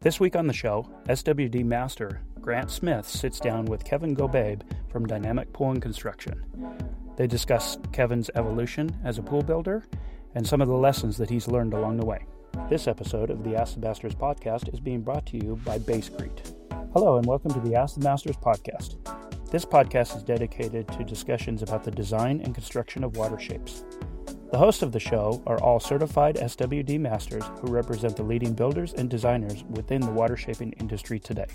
[0.00, 5.06] This week on the show, SWD Master Grant Smith sits down with Kevin Gobabe from
[5.06, 6.44] Dynamic Pool and Construction.
[7.16, 9.84] They discuss Kevin's evolution as a pool builder
[10.36, 12.26] and some of the lessons that he's learned along the way.
[12.70, 16.54] This episode of the Ask the Masters podcast is being brought to you by Basecrete.
[16.92, 18.98] Hello, and welcome to the Ask the Masters podcast.
[19.50, 23.82] This podcast is dedicated to discussions about the design and construction of water shapes.
[24.50, 28.94] The hosts of the show are all certified SWD masters who represent the leading builders
[28.94, 31.48] and designers within the water shaping industry today.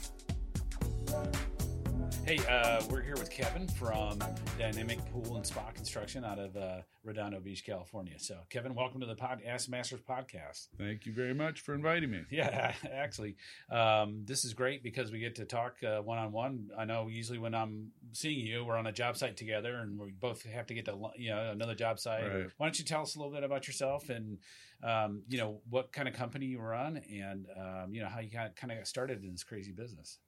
[2.25, 4.17] Hey, uh, we're here with Kevin from
[4.57, 8.17] Dynamic Pool and Spa Construction out of uh, Redondo Beach, California.
[8.17, 10.69] So, Kevin, welcome to the Pod Ask Masters podcast.
[10.77, 12.21] Thank you very much for inviting me.
[12.31, 13.35] Yeah, actually,
[13.69, 16.69] um, this is great because we get to talk one on one.
[16.77, 20.11] I know usually when I'm seeing you, we're on a job site together, and we
[20.11, 22.23] both have to get to you know another job site.
[22.23, 22.47] Right.
[22.55, 24.37] Why don't you tell us a little bit about yourself and
[24.81, 28.31] um, you know what kind of company you run and um, you know how you
[28.31, 30.19] kind of kind of got started in this crazy business.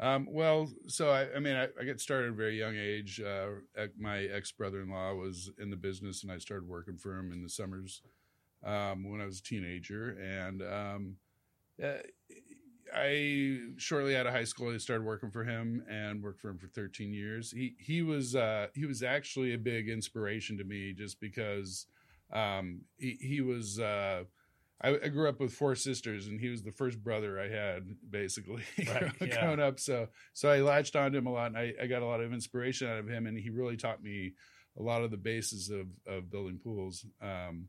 [0.00, 3.20] Um, well, so I, I mean, I, I got started at a very young age.
[3.20, 7.16] Uh, my ex brother in law was in the business, and I started working for
[7.16, 8.02] him in the summers
[8.64, 10.16] um, when I was a teenager.
[10.20, 11.16] And um,
[11.82, 11.98] uh,
[12.94, 16.58] I shortly out of high school, I started working for him and worked for him
[16.58, 17.50] for 13 years.
[17.52, 21.86] He he was uh, he was actually a big inspiration to me, just because
[22.32, 23.80] um, he he was.
[24.82, 27.48] Uh, I, I, grew up with four sisters, and he was the first brother I
[27.48, 29.66] had, basically right, growing yeah.
[29.66, 29.80] up.
[29.80, 32.32] So, so I latched onto him a lot, and I, I, got a lot of
[32.32, 34.32] inspiration out of him, and he really taught me
[34.78, 37.04] a lot of the bases of of building pools.
[37.20, 37.68] Um,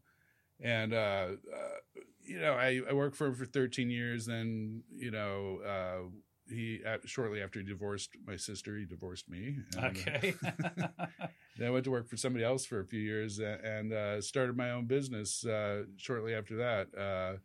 [0.62, 4.26] and uh, uh, you know, I, I, worked for him for 13 years.
[4.26, 6.10] Then, you know, uh,
[6.50, 9.58] he shortly after he divorced my sister, he divorced me.
[9.76, 10.34] And, okay.
[11.58, 14.58] then I went to work for somebody else for a few years and uh, started
[14.58, 16.88] my own business uh, shortly after that.
[16.98, 17.38] Uh,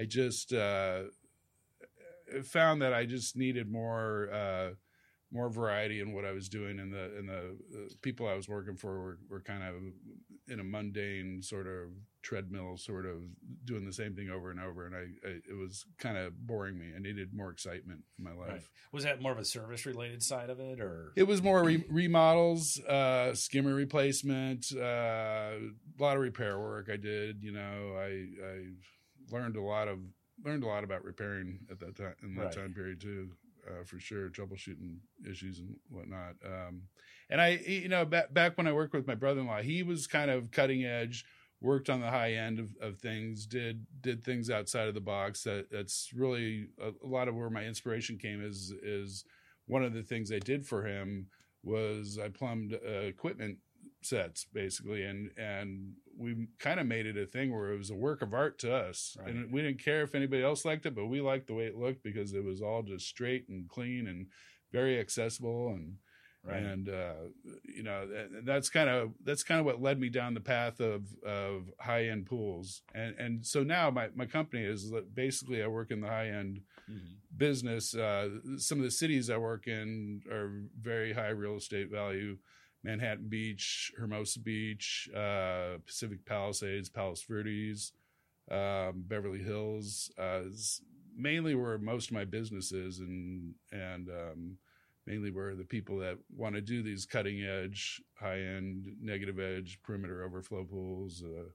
[0.00, 1.04] I just uh,
[2.44, 4.70] found that I just needed more uh,
[5.30, 8.48] more variety in what I was doing, and the and the, the people I was
[8.48, 9.74] working for were, were kind of
[10.46, 11.88] in a mundane sort of
[12.28, 13.22] treadmill, sort of
[13.64, 16.78] doing the same thing over and over, and I, I it was kind of boring
[16.78, 16.92] me.
[16.94, 18.48] I needed more excitement in my life.
[18.50, 18.62] Right.
[18.92, 21.84] Was that more of a service related side of it, or it was more re-
[21.88, 26.88] remodels, uh, skimmer replacement, uh, a lot of repair work.
[26.92, 28.64] I did, you know, I I
[29.30, 29.98] learned a lot of
[30.44, 32.52] learned a lot about repairing at that time in that Right.
[32.52, 33.30] time period too.
[33.66, 34.96] Uh, for sure, troubleshooting
[35.30, 36.36] issues and whatnot.
[36.42, 36.84] Um,
[37.28, 40.30] and I, you know, back back when I worked with my brother-in-law, he was kind
[40.30, 41.26] of cutting edge,
[41.60, 45.42] worked on the high end of, of things, did did things outside of the box.
[45.44, 48.44] That that's really a, a lot of where my inspiration came.
[48.44, 49.24] Is is
[49.66, 51.26] one of the things I did for him
[51.62, 53.58] was I plumbed uh, equipment
[54.02, 57.94] sets basically, and and we kind of made it a thing where it was a
[57.96, 59.28] work of art to us, Right.
[59.28, 61.76] and we didn't care if anybody else liked it, but we liked the way it
[61.76, 64.26] looked because it was all just straight and clean and
[64.72, 65.96] very accessible and
[66.48, 66.62] right?
[66.62, 67.12] and uh,
[67.64, 70.80] you know that, that's kind of that's kind of what led me down the path
[70.80, 75.66] of of high end pools and and so now my my company is basically I
[75.68, 76.60] work in the high end
[76.90, 77.16] Mhm.
[77.36, 77.94] business.
[77.94, 82.38] Uh, some of the cities I work in are very high real estate value.
[82.82, 87.92] Manhattan Beach, Hermosa Beach, uh, Pacific Palisades, Palos Verdes,
[88.50, 90.80] um, Beverly Hills, uh, is
[91.14, 94.58] mainly where most of my business is, and and um,
[95.08, 99.78] mainly where the people that want to do these cutting edge, high end, negative edge
[99.82, 101.24] perimeter overflow pools.
[101.24, 101.48] Uh,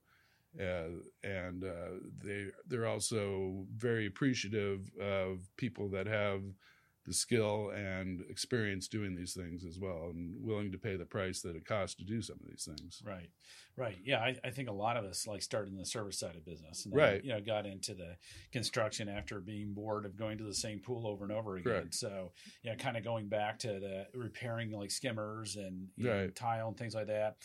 [0.62, 0.90] uh,
[1.24, 6.42] and uh, they they're also very appreciative of people that have
[7.06, 11.42] the skill and experience doing these things as well, and willing to pay the price
[11.42, 13.02] that it costs to do some of these things.
[13.04, 13.30] Right,
[13.78, 13.98] right.
[14.04, 16.46] Yeah, I, I think a lot of us like started in the service side of
[16.46, 17.24] business, and then, Right.
[17.24, 18.16] You know, got into the
[18.52, 21.74] construction after being bored of going to the same pool over and over again.
[21.74, 21.96] Correct.
[21.96, 22.32] So,
[22.64, 26.78] yeah, kind of going back to the repairing like skimmers and you know, tile and
[26.78, 27.38] things like that.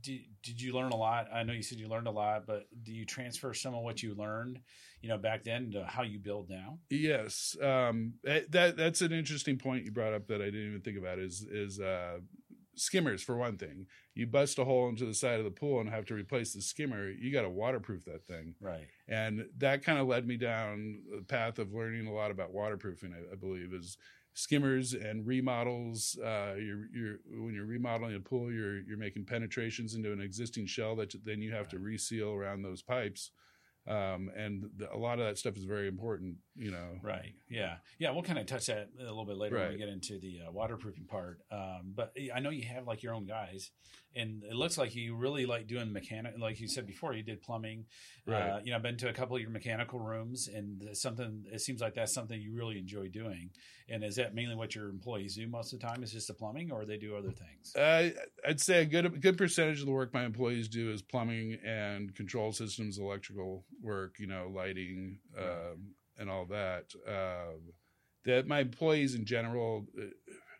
[0.00, 1.28] Did, did you learn a lot?
[1.32, 4.02] I know you said you learned a lot, but do you transfer some of what
[4.02, 4.60] you learned,
[5.02, 6.78] you know, back then to how you build now?
[6.88, 10.98] Yes, um, that that's an interesting point you brought up that I didn't even think
[10.98, 11.18] about.
[11.18, 12.18] Is is uh,
[12.76, 13.86] skimmers for one thing?
[14.14, 16.62] You bust a hole into the side of the pool and have to replace the
[16.62, 17.10] skimmer.
[17.10, 18.54] You got to waterproof that thing.
[18.60, 18.86] Right.
[19.08, 23.12] and that kind of led me down the path of learning a lot about waterproofing.
[23.14, 23.98] I, I believe is
[24.34, 26.18] skimmers and remodels.
[26.22, 30.66] Uh, you're, you're when you're remodeling a pool, you're you're making penetrations into an existing
[30.66, 33.30] shell that then you have to reseal around those pipes.
[33.88, 36.36] Um, and the, a lot of that stuff is very important.
[36.54, 37.34] You know, Right.
[37.48, 37.76] Yeah.
[37.98, 38.10] Yeah.
[38.10, 40.52] We'll kind of touch that a little bit later when we get into the uh,
[40.52, 41.40] waterproofing part.
[41.50, 43.70] Um, but I know you have like your own guys,
[44.16, 46.34] and it looks like you really like doing mechanic.
[46.38, 47.86] Like you said before, you did plumbing.
[48.26, 48.64] Uh, Right.
[48.64, 51.44] you know, I've been to a couple of your mechanical rooms, and something.
[51.52, 53.50] It seems like that's something you really enjoy doing.
[53.88, 56.02] And is that mainly what your employees do most of the time?
[56.02, 57.74] Is just the plumbing, or they do other things?
[57.76, 58.10] Uh,
[58.46, 61.58] I'd say a good a good percentage of the work my employees do is plumbing
[61.64, 66.92] and control systems, electrical work, you know, lighting, um, and all that.
[67.06, 67.72] Um
[68.24, 70.06] that my employees in general uh,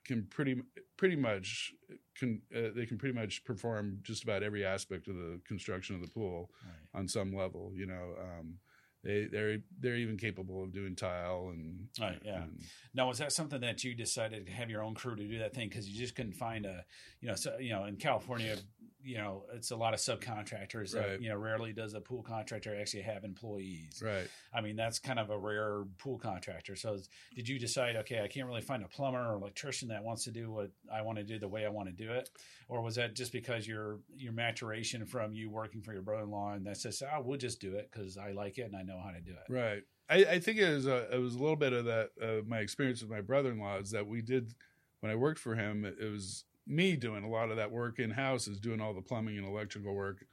[0.05, 0.62] can pretty
[0.97, 1.73] pretty much
[2.18, 6.00] can uh, they can pretty much perform just about every aspect of the construction of
[6.02, 7.00] the pool Right.
[7.00, 7.72] on some level.
[7.74, 8.58] You know, um,
[9.04, 12.42] they they're they're even capable of doing tile and Right, yeah.
[12.44, 12.60] and-
[12.94, 15.54] Now, was that something that you decided to have your own crew to do that
[15.54, 16.84] thing because you just couldn't find a,
[17.20, 18.56] you know, so you know, in California,
[19.06, 20.93] you know, it's a lot of subcontractors.
[20.93, 24.03] That, you know, rarely does a pool contractor actually have employees.
[24.05, 24.29] right.
[24.53, 26.75] I mean, that's kind of a rare pool contractor.
[26.75, 26.99] So,
[27.35, 30.32] did you decide, okay, I can't really find a plumber or electrician that wants to
[30.32, 32.31] do what I want to do the way I want to do it,
[32.69, 36.67] or was that just because your your maturation from you working for your brother-in-law and
[36.67, 39.12] that's just, oh, we'll just do it because I like it and I know how
[39.12, 39.53] to do it.
[39.53, 39.82] Right.
[40.08, 42.58] I, I think it was a, it was a little bit of that uh, my
[42.58, 44.55] experience with my brother in law is that we did
[45.00, 45.85] when I worked for him.
[45.85, 49.02] It was me doing a lot of that work in house, is doing all the
[49.02, 50.24] plumbing and electrical work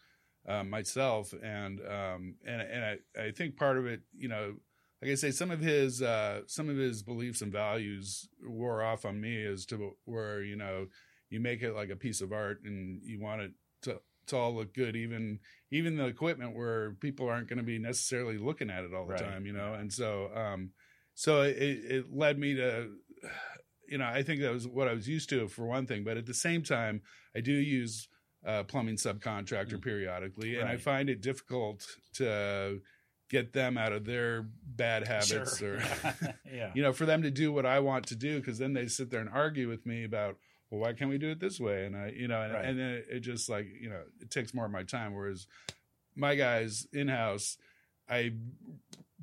[0.48, 4.56] um, myself, and um, and and I, I think part of it, you know,
[5.02, 9.06] like I say, some of his uh, some of his beliefs and values wore off
[9.06, 10.88] on me as to where you know
[11.30, 13.52] you make it like a piece of art and you want it
[13.84, 15.40] to to all look good, even
[15.72, 19.14] even the equipment where people aren't going to be necessarily looking at it all the
[19.14, 19.24] Right.
[19.24, 19.74] time, you know.
[19.74, 20.72] And so, um,
[21.16, 22.90] so it, it led me to,
[23.94, 26.04] you know, I think that was what I was used to for one thing.
[26.04, 27.02] But at the same time,
[27.38, 28.08] I do use
[28.46, 29.82] uh, plumbing subcontractor Mm.
[29.90, 31.78] periodically, and I find it difficult
[32.16, 32.82] to
[33.30, 34.46] get them out of their
[34.84, 35.76] bad habits Sure.
[35.78, 35.84] or
[36.60, 36.72] yeah.
[36.76, 39.10] you know for them to do what i want to do because then they sit
[39.10, 40.38] there and argue with me about
[40.70, 42.66] well why can't we do it this way and i you know and, Right.
[42.66, 45.48] and then it, it just like you know it takes more of my time whereas
[46.16, 47.58] my guys in house
[48.08, 48.34] i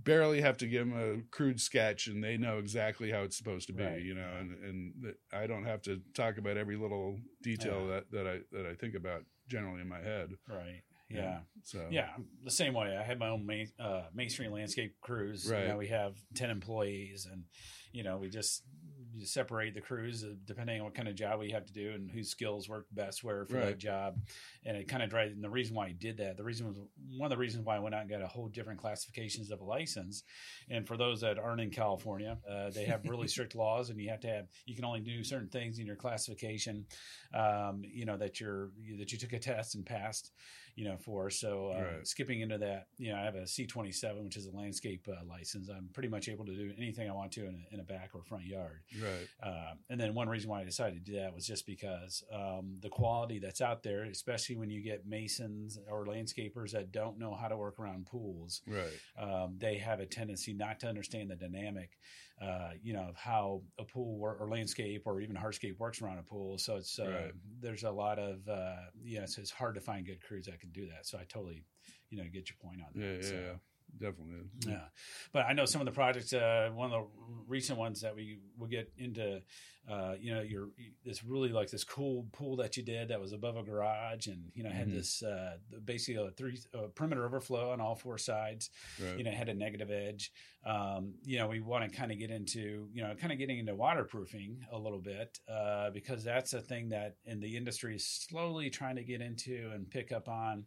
[0.04, 3.66] barely have to give them a crude sketch and they know exactly how it's supposed
[3.66, 4.02] to be Right.
[4.02, 7.94] you know and and i don't have to talk about every little detail Yeah.
[7.94, 10.82] that that i that i think about generally in my head Right.
[11.08, 11.40] Yeah.
[11.64, 12.10] so Yeah.
[12.44, 12.96] The same way.
[12.96, 15.44] I had my own main, uh, masonry landscape crews.
[15.46, 15.66] You Right.
[15.66, 17.46] know, we have 10 employees and,
[17.90, 18.62] you know, we just
[19.20, 21.90] you separate the crews uh, depending on what kind of job we have to do
[21.92, 23.66] and whose skills work best where for Right.
[23.66, 24.16] that job.
[24.64, 26.78] And it kind of drives, and the reason why I did that, the reason was
[27.16, 29.60] one of the reasons why I went out and got a whole different classifications of
[29.60, 30.24] a license.
[30.68, 34.08] And for those that aren't in California, uh, they have really strict laws and you
[34.10, 36.86] have to have, you can only do certain things in your classification,
[37.34, 40.32] um, you know, that you're, that you took a test and passed
[40.76, 41.30] you know, for.
[41.30, 42.06] So uh, Right.
[42.06, 45.68] skipping into that, you know, I have a C27, which is a landscape uh, license.
[45.68, 48.10] I'm pretty much able to do anything I want to in a, in a back
[48.14, 48.80] or front yard.
[49.00, 52.22] right Uh, and then one reason why I decided to do that was just because
[52.32, 57.18] um, the quality that's out there, especially when you get masons or landscapers that don't
[57.18, 61.30] know how to work around pools, right um, they have a tendency not to understand
[61.30, 61.98] the dynamic,
[62.40, 66.18] uh, you know, of how a pool or, or landscape or even hardscape works around
[66.18, 66.56] a pool.
[66.58, 67.32] So it's uh, Right.
[67.60, 70.70] there's a lot of uh, yeah, it's, it's hard to find good crews that can
[70.70, 71.06] do that.
[71.06, 71.64] So I totally,
[72.08, 73.00] you know, get your point on that.
[73.00, 73.52] yeah yeah, So, yeah
[73.98, 74.84] definitely yeah,
[75.32, 76.32] but I know some of the projects.
[76.32, 77.06] Uh, one of the
[77.46, 79.40] recent ones that we will get into,
[79.88, 80.68] uh, you know, your
[81.04, 84.50] this really like this cool pool that you did that was above a garage, and
[84.54, 84.92] you know had Mhm.
[84.94, 88.70] this uh, basically a three uh, perimeter overflow on all four sides.
[89.02, 90.32] right You know, had a negative edge.
[90.64, 93.58] Um, you know, we want to kind of get into you know kind of getting
[93.58, 98.06] into waterproofing a little bit uh, because that's a thing that in the industry is
[98.06, 100.66] slowly trying to get into and pick up on,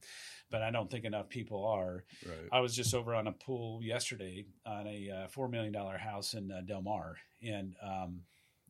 [0.50, 2.04] but I don't think enough people are.
[2.26, 5.98] right I was just over on a pool yesterday on a uh, four million dollar
[5.98, 8.22] house in uh, Del Mar, and um,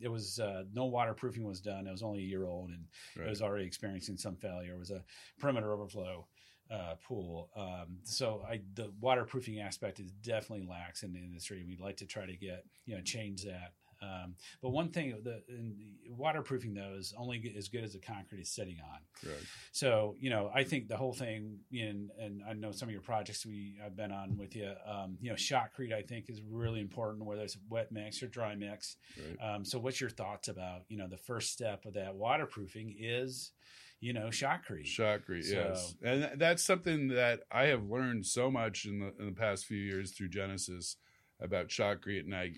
[0.04, 1.88] it was uh, no waterproofing was done.
[1.88, 2.86] It was only a year old, and
[3.18, 4.76] right it was already experiencing some failure.
[4.76, 5.04] It was a
[5.40, 6.28] perimeter overflow
[6.70, 11.64] uh, pool, um, so I, the waterproofing aspect is definitely lax in the industry.
[11.68, 13.74] We'd like to try to get you know change that.
[14.04, 18.00] Um, but one thing, the, in the waterproofing though is only as good as the
[18.00, 19.00] concrete is sitting on.
[19.30, 19.40] right
[19.72, 23.02] So you know, I think the whole thing, in, and I know some of your
[23.02, 24.72] projects we I've been on with you.
[24.86, 28.56] Um, you know, shotcrete I think is really important, whether it's wet mix or dry
[28.56, 28.98] mix.
[29.18, 32.96] right Um, so, what's your thoughts about you know the first step of that waterproofing
[33.00, 33.52] is,
[34.00, 34.86] you know, shotcrete.
[34.86, 39.26] Shotcrete, So- yes, and that's something that I have learned so much in the in
[39.28, 40.98] the past few years through Genesis
[41.40, 42.52] about shotcrete, and I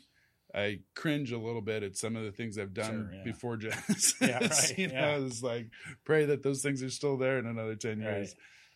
[0.55, 3.23] I cringe a little bit at some of the things I've done Sure, yeah.
[3.23, 4.15] before Genesis.
[4.21, 5.01] Yeah, right, you yeah.
[5.17, 5.67] know, it's like
[6.05, 8.17] pray that those things are still there in another ten Right.
[8.17, 8.35] years.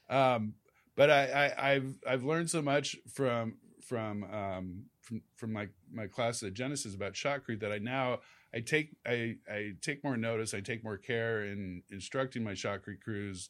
[0.09, 0.55] Um,
[0.95, 1.23] but I,
[1.55, 3.53] I I've I've learned so much from
[3.87, 8.19] from um from from my my class at Genesis about shotcrete that I now
[8.53, 10.53] I take I I take more notice.
[10.53, 13.49] I take more care in instructing my shotcrete crews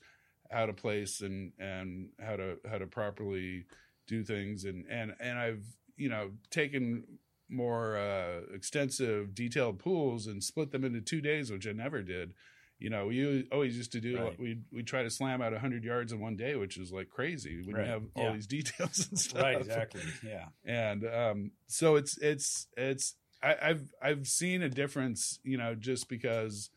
[0.51, 3.65] how to place and and how to how to properly
[4.07, 5.63] do things and and and I've
[5.97, 7.03] you know taken
[7.49, 12.33] more uh, extensive detailed pools and split them into two days, which I never did.
[12.77, 14.39] You know, we always used to do Right.
[14.39, 17.61] we we try to slam out hundred yards in one day, which is like crazy
[17.61, 17.85] when Right.
[17.85, 18.33] you have all Yeah.
[18.33, 20.01] these details and stuff Right, exactly.
[20.23, 20.45] Yeah.
[20.63, 26.07] and um, so it's it's it's I, I've I've seen a difference, you know, just
[26.07, 26.69] because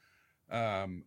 [0.51, 1.05] um,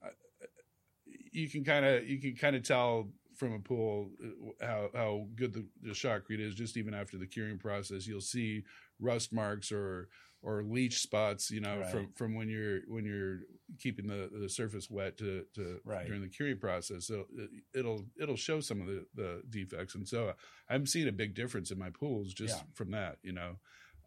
[1.31, 5.27] you can kind of you can kind of tell from a pool uh, how how
[5.35, 8.07] good the, the shotcrete is just even after the curing process.
[8.07, 8.63] You'll see
[8.99, 10.09] rust marks or
[10.41, 11.89] or leach spots, you know, Right.
[11.89, 13.41] from from when you're when you're
[13.79, 16.05] keeping the the surface wet to to Right.
[16.05, 17.07] during the curing process.
[17.07, 20.33] So it- it'll it'll show some of the the defects, and so
[20.69, 22.63] I'm seeing a big difference in my pools just Yeah.
[22.73, 23.57] from that, you know.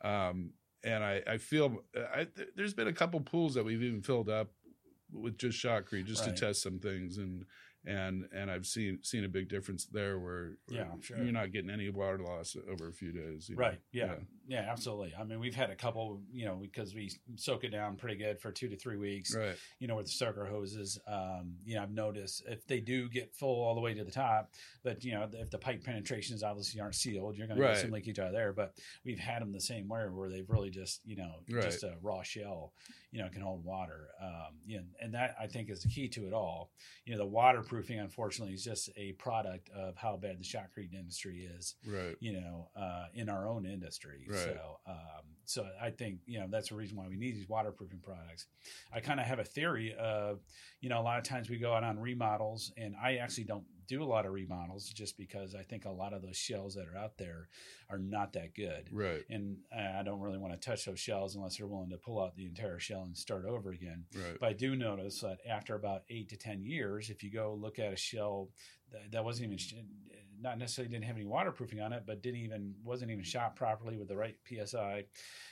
[0.02, 0.52] Um,
[0.84, 1.82] and I, I feel
[2.14, 4.52] I, th- there's been a couple pools that we've even filled up
[5.10, 6.36] with just shotcrete just Right.
[6.36, 7.44] to test some things, and
[7.88, 11.18] and and I've seen seen a big difference there where, where Yeah, sure.
[11.18, 13.62] you're not getting any water loss over a few days, you know?
[13.62, 13.80] Right.
[13.92, 14.14] Yeah.
[14.48, 14.66] Yeah.
[14.68, 15.14] Absolutely.
[15.18, 18.40] I mean, we've had a couple, you know, because we soak it down pretty good
[18.40, 20.98] for two to three weeks, right, you know, with the soaker hoses.
[21.06, 24.10] Um, you know, I've noticed if they do get full all the way to the
[24.10, 24.50] top,
[24.82, 27.90] but, you know, if the pipe penetrations obviously aren't sealed, you're going to get some
[27.90, 28.52] leakage out of there.
[28.52, 28.74] But
[29.04, 31.62] we've had them the same way where they've really just, you know, Right.
[31.62, 32.72] just a raw shell,
[33.12, 34.08] you know, can hold water.
[34.20, 36.70] Um, you know, and that I think is the key to it all.
[37.04, 41.48] You know, the waterproofing, unfortunately, is just a product of how bad the shotcrete industry
[41.58, 44.24] is right, you know, uh, in our own industry.
[44.28, 44.37] Right.
[44.44, 48.00] So, um, so I think you know that's the reason why we need these waterproofing
[48.00, 48.46] products.
[48.92, 50.40] I kind of have a theory of,
[50.80, 53.64] you know, a lot of times we go out on remodels, and I actually don't
[53.88, 56.86] do a lot of remodels just because I think a lot of those shells that
[56.86, 57.48] are out there
[57.88, 58.90] are not that good.
[58.92, 62.22] right, And I don't really want to touch those shells unless they're willing to pull
[62.22, 64.04] out the entire shell and start over again.
[64.14, 67.58] right, But I do notice that after about eight to ten years, if you go
[67.58, 68.50] look at a shell
[68.92, 69.58] that, that wasn't even
[70.40, 73.96] not necessarily didn't have any waterproofing on it, but didn't even wasn't even shot properly
[73.96, 75.04] with the right psi,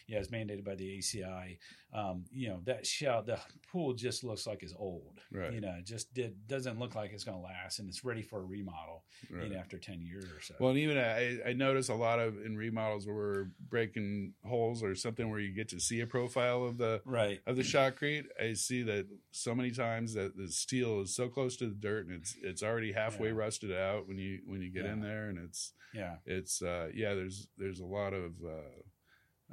[0.07, 1.59] yeah, as mandated by the ACI.
[1.97, 3.39] Um, you know that shell, the
[3.73, 5.19] pool just looks like it's old.
[5.33, 5.53] Right.
[5.55, 8.21] You know, it just did doesn't look like it's going to last, and it's ready
[8.21, 9.05] for a remodel.
[9.31, 9.45] right.
[9.45, 10.55] You know, after ten years or so.
[10.61, 14.83] Well, and even I, I notice a lot of in remodels where we're breaking holes
[14.83, 17.41] or something where you get to see a profile of the right.
[17.47, 18.27] of the shotcrete.
[18.39, 22.07] I see that so many times that the steel is so close to the dirt
[22.09, 23.37] and it's it's already halfway Yeah.
[23.37, 26.17] rusted out when you when you get in there, and it's Yeah.
[26.27, 27.15] it's uh, yeah.
[27.15, 28.83] There's there's a lot of uh,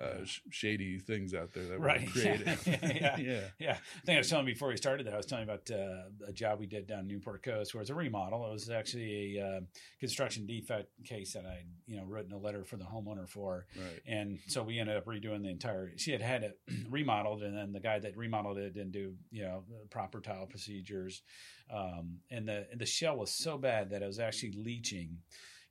[0.01, 2.07] uh, sh- shady things out there that were Right.
[2.11, 2.47] created.
[2.65, 3.17] Yeah.
[3.19, 3.39] yeah.
[3.59, 6.09] Yeah, I think I was telling before we started that I was telling about uh,
[6.27, 8.45] a job we did down Newport Coast, where it's a remodel.
[8.47, 9.59] It was actually a uh,
[9.99, 14.01] construction defect case that I, you know, written a letter for the homeowner for, Right.
[14.07, 15.91] and so we ended up redoing the entire.
[15.97, 16.59] She had had it
[16.89, 20.47] remodeled, and then the guy that remodeled it didn't do, you know, the proper tile
[20.47, 21.21] procedures,
[21.71, 25.19] um, and the and the shell was so bad that it was actually leaching.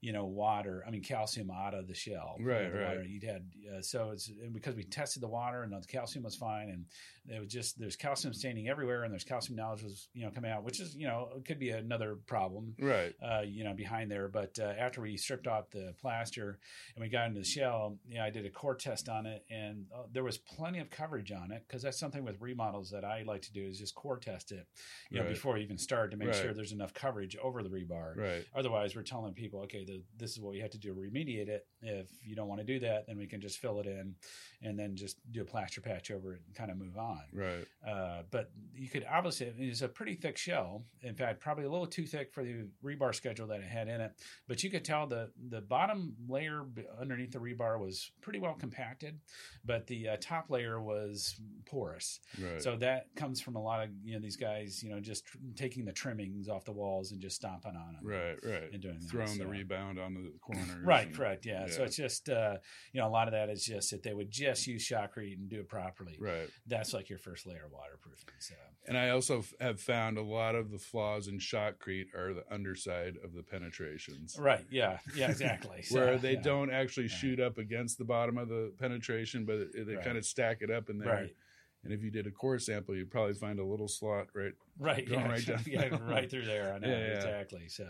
[0.03, 0.85] You know, water.
[0.87, 2.35] I mean, calcium out of the shell.
[2.39, 2.89] you know, Right, the right.
[2.89, 3.45] water You'd had
[3.75, 6.85] uh, so it's and because we tested the water and the calcium was fine, and
[7.29, 10.65] it was just there's calcium staining everywhere, and there's calcium nodules, you know, coming out,
[10.65, 13.15] which is you know it could be another problem, Right.
[13.23, 14.29] uh, you know, behind there.
[14.29, 16.59] But uh, after we stripped off the plaster
[16.95, 19.87] and we got into the shell, yeah, I did a core test on it, and
[19.95, 23.23] uh, there was plenty of coverage on it because that's something with remodels that I
[23.23, 24.67] like to do is just core test it,
[25.11, 25.31] you know, Right.
[25.31, 26.37] before you even start to make Right.
[26.37, 28.17] sure there's enough coverage over the rebar.
[28.17, 28.45] Right.
[28.55, 31.49] Otherwise, we're telling people, okay, the, this is what you have to do to remediate
[31.49, 31.67] it.
[31.83, 34.15] If you don't want to do that, then we can just fill it in
[34.63, 37.12] and then just do a plaster patch over it and kind of move on.
[37.33, 37.65] Right.
[37.87, 40.85] Uh, but you could obviously, it's a pretty thick shell.
[41.03, 44.01] In fact, probably a little too thick for the rebar schedule that it had in
[44.01, 44.13] it.
[44.49, 46.65] But you could tell the, the bottom layer
[47.01, 49.19] underneath the rebar was pretty well compacted,
[49.65, 52.21] but the uh, top layer was porous.
[52.41, 52.63] Right.
[52.63, 55.39] So that comes from a lot of you know these guys, you know, just tr-
[55.57, 58.01] taking the trimmings off the walls and just stomping on them.
[58.03, 58.39] right.
[58.45, 58.73] Right.
[58.73, 59.49] and doing that, Throwing the so.
[59.51, 60.61] rebound onto the corner.
[60.85, 61.67] Right, correct, yeah.
[61.69, 62.57] So it's just uh,
[62.93, 65.49] you know a lot of that is just that they would just use shotcrete and
[65.49, 66.17] do it properly.
[66.21, 66.49] Right.
[66.67, 68.35] That's like your first layer of waterproofing.
[68.39, 68.55] So
[68.87, 72.45] And I also f- have found a lot of the flaws in shotcrete are the
[72.53, 74.37] underside of the penetrations.
[74.39, 75.83] right, yeah, yeah, exactly.
[75.83, 76.43] So, Where they yeah.
[76.43, 77.17] don't actually Yeah.
[77.17, 80.05] shoot up against the bottom of the penetration, but it- they Right.
[80.05, 81.09] kind of stack it up in there.
[81.13, 81.37] right,
[81.85, 84.53] And if you did a core sample, you'd probably find a little slot right.
[84.79, 85.65] right, Going yeah, right down.
[85.67, 86.73] yeah, right through there.
[86.73, 87.15] I know Yeah, yeah.
[87.17, 87.69] exactly.
[87.69, 87.89] So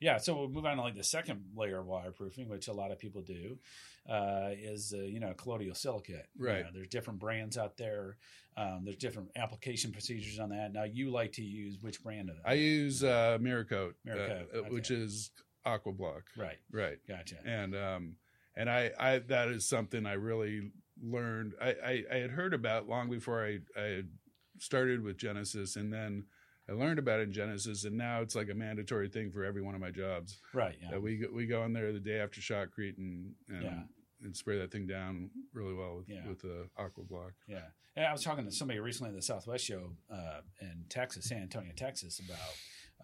[0.00, 2.90] yeah, so we'll move on to like the second layer of waterproofing, which a lot
[2.90, 3.58] of people do,
[4.08, 6.26] uh, is uh, you know colloidal silicate.
[6.38, 6.64] You Right.
[6.64, 8.16] know, there's different brands out there.
[8.56, 10.72] Um, there's different application procedures on that.
[10.72, 12.48] Now you like to use which brand of that?
[12.48, 15.32] I use uh, Miracote, Miracote, uh, uh, which is
[15.66, 16.22] aqua block.
[16.36, 16.58] Right.
[16.70, 16.98] Right.
[17.08, 17.36] Gotcha.
[17.44, 18.16] And um,
[18.56, 20.70] and I, I that is something I really
[21.02, 21.54] learned.
[21.60, 24.02] I, I, I had heard about long before I, I
[24.58, 26.24] started with Genesis, and then
[26.68, 29.62] I learned about it in Genesis, and now it's like a mandatory thing for every
[29.62, 30.40] one of my jobs.
[30.52, 30.76] Right.
[30.80, 30.92] Yeah.
[30.92, 33.82] That we go, we go in there the day after shotcrete and and, Yeah.
[34.22, 36.26] and spray that thing down really well with Yeah.
[36.28, 37.32] with the aqua block.
[37.46, 37.66] Yeah.
[37.96, 41.42] And I was talking to somebody recently at the Southwest show uh, in Texas, San
[41.42, 42.38] Antonio, Texas, about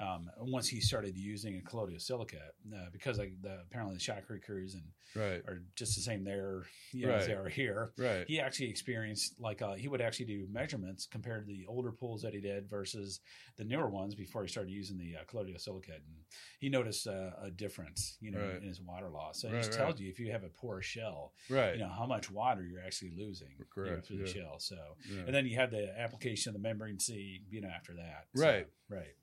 [0.00, 4.42] um, once he started using a colloidal silicate uh, because like the, apparently the shotcrete
[4.44, 4.84] crews and
[5.16, 5.42] Right.
[5.48, 7.92] are just the same there you know, as they are here.
[7.98, 8.24] Right.
[8.28, 12.22] He actually experienced like uh, he would actually do measurements compared to the older pools
[12.22, 13.20] that he did versus
[13.56, 16.16] the newer ones before he started using the uh, colloidal silicate, and
[16.60, 18.62] he noticed uh, a difference, you know, Right.
[18.62, 19.40] in his water loss.
[19.42, 19.86] So it Right, just right.
[19.86, 21.74] tells you if you have a poor shell, Right.
[21.74, 23.64] you know how much water you're actually losing you
[23.96, 24.60] know, through the shell.
[24.60, 24.76] So
[25.10, 25.22] Yeah.
[25.26, 28.26] and then you have the application of the membrane C, you know, after that.
[28.34, 28.42] So,
[28.88, 29.14] Right.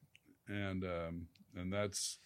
[0.48, 2.20] And um, and that's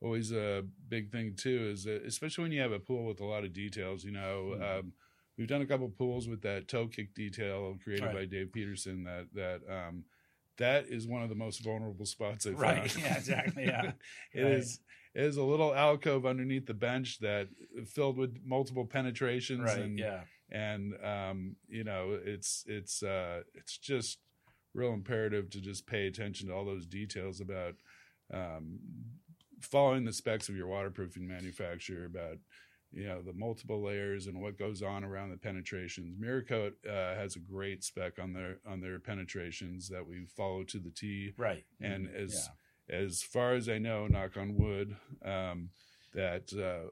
[0.00, 1.70] always a big thing too.
[1.72, 4.04] Is that especially when you have a pool with a lot of details.
[4.04, 4.78] You know, Mhm.
[4.80, 4.92] um,
[5.36, 8.14] we've done a couple pools with that toe kick detail created Right.
[8.14, 9.04] by Dave Peterson.
[9.04, 10.04] That that um,
[10.56, 12.90] that is one of the most vulnerable spots I've Right.
[12.90, 13.02] found.
[13.04, 13.64] Yeah, exactly.
[13.64, 13.92] Yeah.
[14.34, 14.52] It Right.
[14.54, 14.80] is
[15.14, 17.48] it is a little alcove underneath the bench that
[17.86, 19.78] filled with multiple penetrations Right.
[19.80, 20.24] and yeah.
[20.50, 24.18] and um, you know it's it's uh, it's just
[24.78, 27.74] real imperative to just pay attention to all those details about
[28.32, 28.78] um,
[29.60, 32.38] following the specs of your waterproofing manufacturer about
[32.92, 36.16] you know the multiple layers and what goes on around the penetrations.
[36.18, 40.78] Miracote uh, has a great spec on their on their penetrations that we follow to
[40.78, 41.32] the T.
[41.36, 41.64] Right.
[41.82, 42.14] And Mhm.
[42.14, 42.48] as
[42.88, 42.96] yeah.
[42.96, 45.68] as far as I know, knock on wood, um,
[46.14, 46.88] that uh,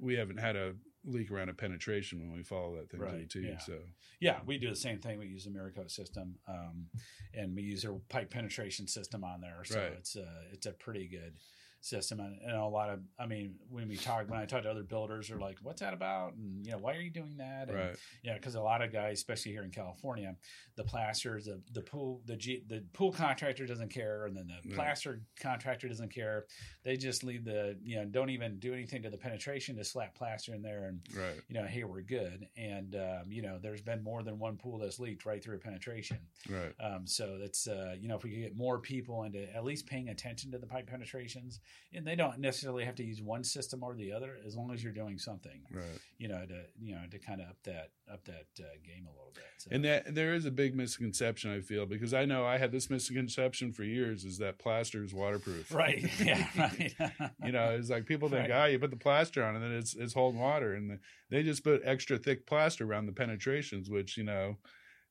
[0.00, 0.74] we haven't had a
[1.08, 3.40] leak around a penetration when we follow that thing Right, T.
[3.40, 3.58] yeah.
[3.58, 3.78] So
[4.20, 5.18] Yeah, we do the same thing.
[5.18, 6.86] We use the Miracote system, um,
[7.34, 9.64] and we use their pipe penetration system on there.
[9.64, 9.92] So Right.
[9.92, 11.38] it's a it's a pretty good
[11.80, 14.70] system, and, and a lot of I mean, when we talk, when I talk to
[14.70, 17.68] other builders, they're like, "What's that about?" And you know, why are you doing that?
[17.68, 20.34] And, right, Yeah, because a lot of guys, especially here in California,
[20.76, 24.74] the plasters, the the pool, the G, the pool contractor doesn't care, and then the
[24.74, 26.46] plaster contractor doesn't care.
[26.84, 30.14] They just leave the you know don't even do anything to the penetration, to slap
[30.14, 32.46] plaster in there, and right, you know hey we're good.
[32.56, 35.60] And um, you know there's been more than one pool that's leaked right through a
[35.60, 36.18] penetration.
[36.48, 39.64] right, Um, so that's uh, you know if we could get more people into at
[39.64, 41.60] least paying attention to the pipe penetrations,
[41.92, 44.82] and they don't necessarily have to use one system or the other, as long as
[44.84, 45.84] you're doing something right.
[46.18, 49.10] you know, to you know, to kind of up that up that uh, game a
[49.10, 49.44] little bit.
[49.58, 49.70] So.
[49.72, 52.90] And that there is a big misconception I feel because I know I had this
[52.90, 55.72] misconception for years is that plaster is waterproof.
[55.74, 56.94] right, yeah, right.
[57.44, 58.52] you know, it's like people think, Right.
[58.52, 60.98] ah, you put the plaster on and then it's it's holding water, and
[61.30, 64.56] they just put extra thick plaster around the penetrations, which you know,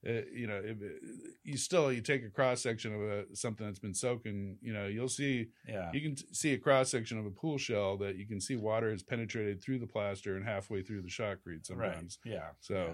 [0.08, 0.78] uh, you know, if,
[1.43, 4.88] you still you take a cross section of a, something that's been soaking, you know,
[4.88, 8.15] you'll see yeah, you can t- see a cross section of a pool shell that
[8.15, 12.20] you can see water has penetrated through the plaster and halfway through the shotcrete sometimes.
[12.26, 12.93] right, yeah, So yeah.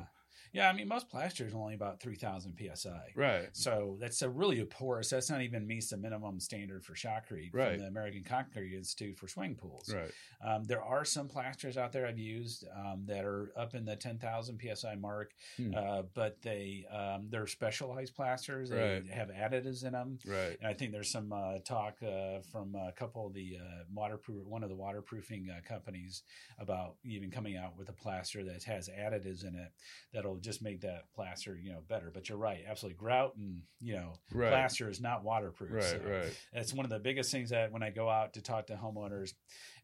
[0.54, 3.12] Yeah, I mean, most plaster is only about three thousand psi.
[3.16, 5.10] right, So that's a really a porous.
[5.10, 7.72] That's not even meets the minimum standard for shotcrete Right.
[7.72, 9.92] from the American Concrete Institute for swing pools.
[9.92, 10.12] right,
[10.42, 13.96] Um, there are some plasters out there I've used um, that are up in the
[13.96, 15.74] 10,000 psi mark, Hmm.
[15.76, 18.70] uh, but they um, they're specialized plasters.
[18.70, 19.08] They Right.
[19.10, 20.20] have additives in them.
[20.28, 23.84] right, And I think there's some uh, talk uh, from a couple of the uh,
[23.92, 26.22] waterproof, one of the waterproofing uh, companies
[26.60, 29.72] about even coming out with a plaster that has additives in it
[30.12, 32.12] that'll just make that plaster, you know, better.
[32.13, 32.97] But you're right, absolutely.
[32.97, 35.71] Grout and you know, right, plaster is not waterproof.
[35.71, 38.41] right, so right, That's one of the biggest things that when I go out to
[38.41, 39.34] talk to homeowners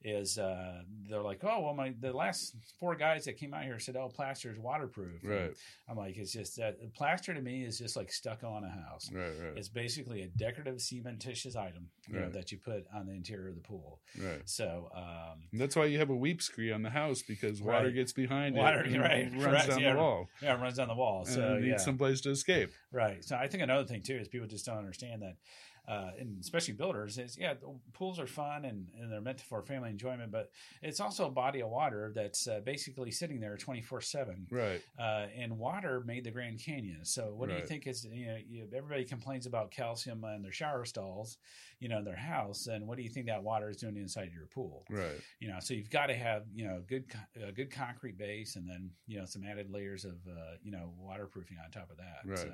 [0.04, 3.80] is uh, they're like, oh well, my the last four guys that came out here
[3.80, 5.22] said, oh, plaster is waterproof.
[5.24, 5.54] And right,
[5.90, 9.10] I'm like, it's just that plaster to me is just like stucco on a house.
[9.14, 13.14] right, right, It's basically a decorative cementitious item, you know, that you put on the
[13.14, 14.00] interior of the pool.
[14.22, 14.42] right.
[14.46, 17.96] So, um, that's why you have a weep screen on the house because water Right.
[17.96, 19.94] gets behind Water, it and right, runs correct, down yeah.
[19.94, 21.24] the wall yeah, it runs down the wall.
[21.26, 22.72] and So, it needs yeah, some place to escape.
[22.94, 23.24] right.
[23.24, 25.36] So, I think another thing too is people just don't understand that,
[25.88, 29.62] uh, and especially builders is yeah, the pools are fun and, and they're meant for
[29.62, 33.82] family enjoyment, but it's also a body of water that's uh, basically sitting there twenty
[33.82, 34.48] four seven.
[34.52, 37.06] Right, uh, and water made the Grand Canyon.
[37.06, 40.52] So what do you think is you know you, everybody complains about calcium in their
[40.52, 41.38] shower stalls,
[41.80, 44.32] you know, in their house, and what do you think that water is doing inside
[44.34, 44.86] your pool?
[44.90, 47.06] right, You know, so you've got to have you know good
[47.42, 50.94] a good concrete base, and then you know some added layers of uh, you know
[50.98, 52.20] waterproofing on top of that.
[52.26, 52.40] Right.
[52.40, 52.52] So,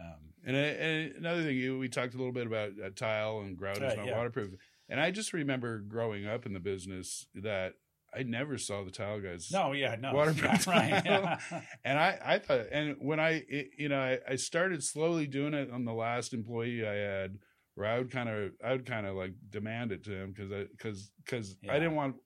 [0.00, 3.40] um, And, uh, and another thing, you, we talked a little bit about uh, tile
[3.40, 4.16] and grout is not yeah.
[4.16, 4.54] waterproof.
[4.88, 7.74] And I just remember growing up in the business that
[8.14, 9.50] I never saw the tile guys.
[9.52, 11.02] no, yeah, no, Waterproof yeah, right?
[11.04, 11.38] Yeah.
[11.84, 15.54] And I, I thought, and when I, it, you know, I, I started slowly doing
[15.54, 17.38] it on the last employee I had
[17.78, 20.50] where I would kind of I would kind of like demand it to him because
[20.52, 21.72] I because because Yeah.
[21.72, 22.16] I didn't want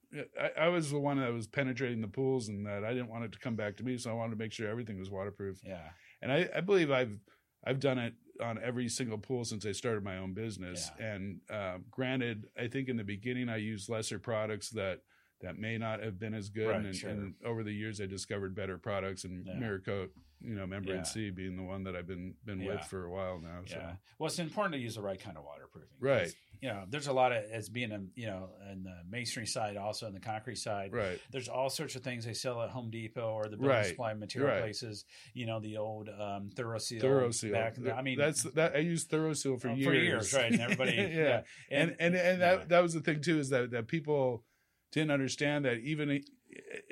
[0.41, 3.25] I, I was the one that was penetrating the pools and that I didn't want
[3.25, 5.59] it to come back to me, so I wanted to make sure everything was waterproof.
[5.65, 5.89] Yeah.
[6.23, 7.19] And I, I believe I've
[7.67, 10.91] I've done it on every single pool since I started my own business.
[10.99, 11.13] Yeah.
[11.13, 15.01] And uh, granted, I think in the beginning I used lesser products that
[15.43, 17.11] that may not have been as good, Right, and, sure.
[17.11, 19.55] and over the years I discovered better products, and Yeah.
[19.55, 21.03] Miracote, you know, membrane Yeah.
[21.05, 22.75] C being the one that I've been been Yeah.
[22.77, 23.63] with for a while now.
[23.67, 23.77] So.
[23.77, 23.97] Yeah.
[24.19, 25.99] Well, it's important to use the right kind of waterproofing.
[26.01, 26.35] Right.
[26.61, 29.77] You know, there's a lot of as being a you know, in the masonry side,
[29.77, 30.93] also in the concrete side.
[30.93, 31.21] Right.
[31.33, 33.87] There's all sorts of things they sell at Home Depot or the building Right.
[33.87, 34.61] supply material Right.
[34.63, 35.05] places.
[35.35, 37.01] You know, the old um, ThoroSeal.
[37.03, 37.51] ThoroSeal.
[37.53, 39.87] Back in the, I mean, that's that I used ThoroSeal for uh, years.
[39.87, 40.53] for years, right?
[40.53, 41.09] And everybody, yeah.
[41.09, 41.43] yeah.
[41.71, 42.57] and and and yeah.
[42.57, 44.45] that that was the thing too is that that people
[44.93, 46.23] didn't understand that even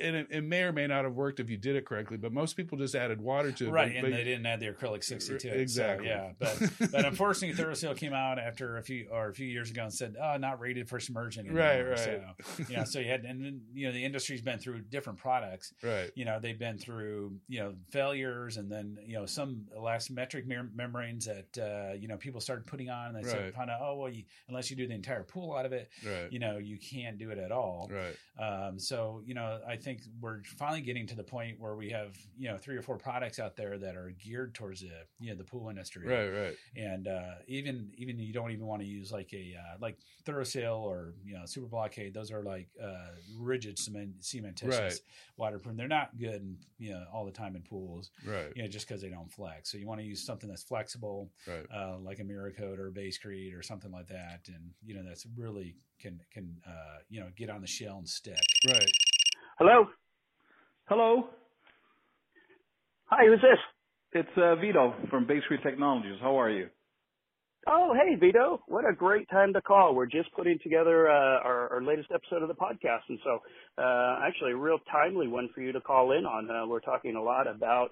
[0.01, 2.33] and it, it may or may not have worked if you did it correctly, but
[2.33, 3.71] most people just added water to it.
[3.71, 5.53] right, but, and but- they didn't add the acrylic sixty to it.
[5.55, 6.09] so, Exactly.
[6.09, 6.59] yeah, but
[6.93, 10.17] but unfortunately, ThoroSeal came out after a few or a few years ago and said,
[10.21, 11.63] "Oh, not rated for submersion." Anymore.
[11.65, 11.99] Right, right.
[11.99, 12.21] So
[12.69, 15.73] you know, so you had, and then you know, the industry's been through different products.
[15.83, 20.47] right, You know, they've been through you know failures, and then you know some elastometric
[20.47, 23.81] mem- membranes that uh, you know people started putting on, and they said, "Kind of,
[23.83, 26.59] oh well, you, unless you do the entire pool out of it, right, you know,
[26.59, 28.17] you can't do it at all." right,
[28.69, 32.17] Um, so you know, I think we're finally getting to the point where we have
[32.37, 35.37] you know three or four products out there that are geared towards the you know
[35.37, 39.13] the pool industry, right, right, And uh, even even you don't even want to use
[39.13, 42.15] like a uh, like ThoroSeal or you know Super Blockade.
[42.15, 45.01] Those are like uh, rigid cement cementitious Right.
[45.37, 45.77] waterproof.
[45.77, 48.11] They're not good, in, you know, all the time in pools.
[48.27, 49.71] right, You know, just because they don't flex.
[49.71, 51.67] So you want to use something that's flexible, right.
[51.75, 55.27] uh, like a Miracote or a Basecrete or something like that, and you know that's
[55.37, 58.39] really can can uh, you know get on the shell and stick.
[58.67, 58.91] Right.
[59.61, 59.89] Hello.
[60.87, 61.29] Hello,
[63.09, 63.59] Hi, who's this?
[64.13, 66.17] it's uh, Vito from Basecrete Technologies.
[66.23, 66.69] How are you?
[67.69, 68.63] Oh, hey, Vito.
[68.69, 69.95] What a great time to call.
[69.95, 73.03] We're just putting together uh, our, our latest episode of the podcast.
[73.11, 73.41] And so,
[73.77, 76.51] uh, actually, a real timely one for you to call in on.
[76.51, 77.91] Uh, we're talking a lot about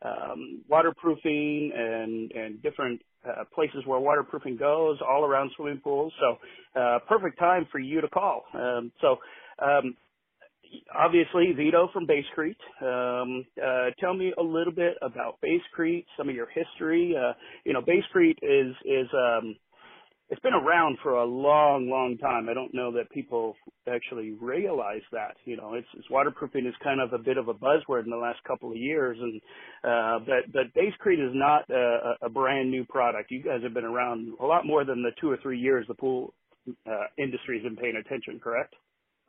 [0.00, 6.14] um, waterproofing and, and different uh, places where waterproofing goes all around swimming pools.
[6.18, 8.44] So, uh, perfect time for you to call.
[8.54, 9.18] Um, so,
[9.62, 9.96] um,
[10.94, 12.56] obviously Vito from Basecrete.
[12.82, 17.14] Um, uh, tell me a little bit about Basecrete, some of your history.
[17.16, 17.32] Uh,
[17.64, 19.56] you know, Basecrete is is um,
[20.30, 22.48] it's been around for a long, long time.
[22.48, 23.56] I don't know that people
[23.92, 25.34] actually realize that.
[25.44, 28.16] You know, it's, it's waterproofing is kind of a bit of a buzzword in the
[28.16, 29.40] last couple of years, and
[29.82, 33.30] uh, but but Basecrete is not a, a brand new product.
[33.30, 35.94] You guys have been around a lot more than the two or three years the
[35.94, 36.32] pool
[36.86, 38.38] uh, industry has been paying attention.
[38.42, 38.74] Correct?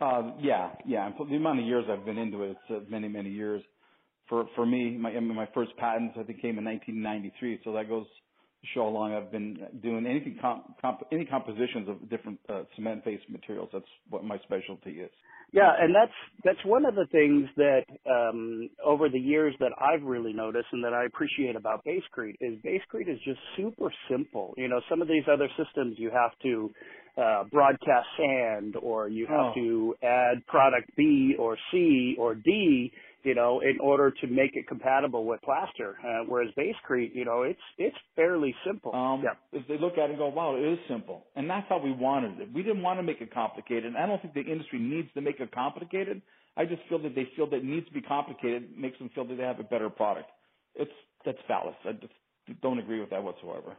[0.01, 1.05] Uh, yeah, yeah.
[1.05, 3.61] and The amount of years I've been into it, it's uh, many, many years.
[4.27, 8.05] For for me, my my first patents I think came in 1993, so that goes
[8.05, 12.63] to show how long I've been doing anything comp, comp, any compositions of different uh,
[12.75, 13.69] cement-based materials.
[13.73, 15.11] That's what my specialty is.
[15.51, 16.13] Yeah, and that's
[16.45, 20.83] that's one of the things that um, over the years that I've really noticed and
[20.85, 24.53] that I appreciate about Basecrete is Basecrete is just super simple.
[24.55, 26.71] You know, some of these other systems you have to
[27.17, 29.53] uh, broadcast sand or you have Oh.
[29.55, 32.91] to add product B or C or D,
[33.23, 35.97] you know, in order to make it compatible with plaster.
[36.03, 38.95] Uh, whereas Basecrete, you know, it's it's fairly simple.
[38.95, 39.35] Um, yeah.
[39.59, 41.25] If they look at it and go, wow, it is simple.
[41.35, 42.53] And that's how we wanted it.
[42.53, 43.85] We didn't want to make it complicated.
[43.85, 46.21] And I don't think the industry needs to make it complicated.
[46.57, 49.25] I just feel that they feel that it needs to be complicated makes them feel
[49.25, 50.29] that they have a better product.
[50.75, 50.91] It's,
[51.25, 51.75] that's phallus.
[51.85, 52.13] I just
[52.61, 53.77] don't agree with that whatsoever.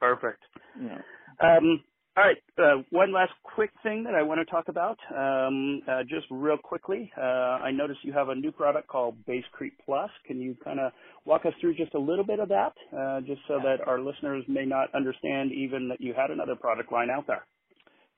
[0.00, 0.42] Perfect.
[0.78, 0.98] Know.
[1.40, 1.82] Um,
[2.16, 2.36] all right.
[2.58, 6.56] Uh, one last quick thing that I want to talk about, um, uh, just real
[6.56, 7.12] quickly.
[7.16, 7.20] Uh,
[7.62, 10.10] I noticed you have a new product called Basecrete Plus.
[10.26, 10.90] Can you kind of
[11.24, 14.44] walk us through just a little bit of that, uh, just so that our listeners
[14.48, 17.46] may not understand even that you had another product line out there?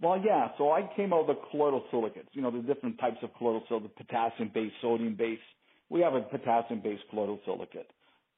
[0.00, 0.48] Well, yeah.
[0.56, 2.28] So I came out with the colloidal silicates.
[2.32, 5.42] You know, the different types of colloidal silicate, potassium based, sodium based.
[5.90, 7.90] We have a potassium based colloidal silicate.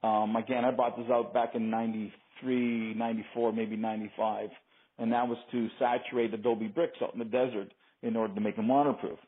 [0.03, 4.51] Um, again, I brought this out back in 93, 94, maybe 95.
[4.99, 8.57] And that was to saturate adobe bricks out in the desert in order to make
[8.57, 9.19] them waterproof.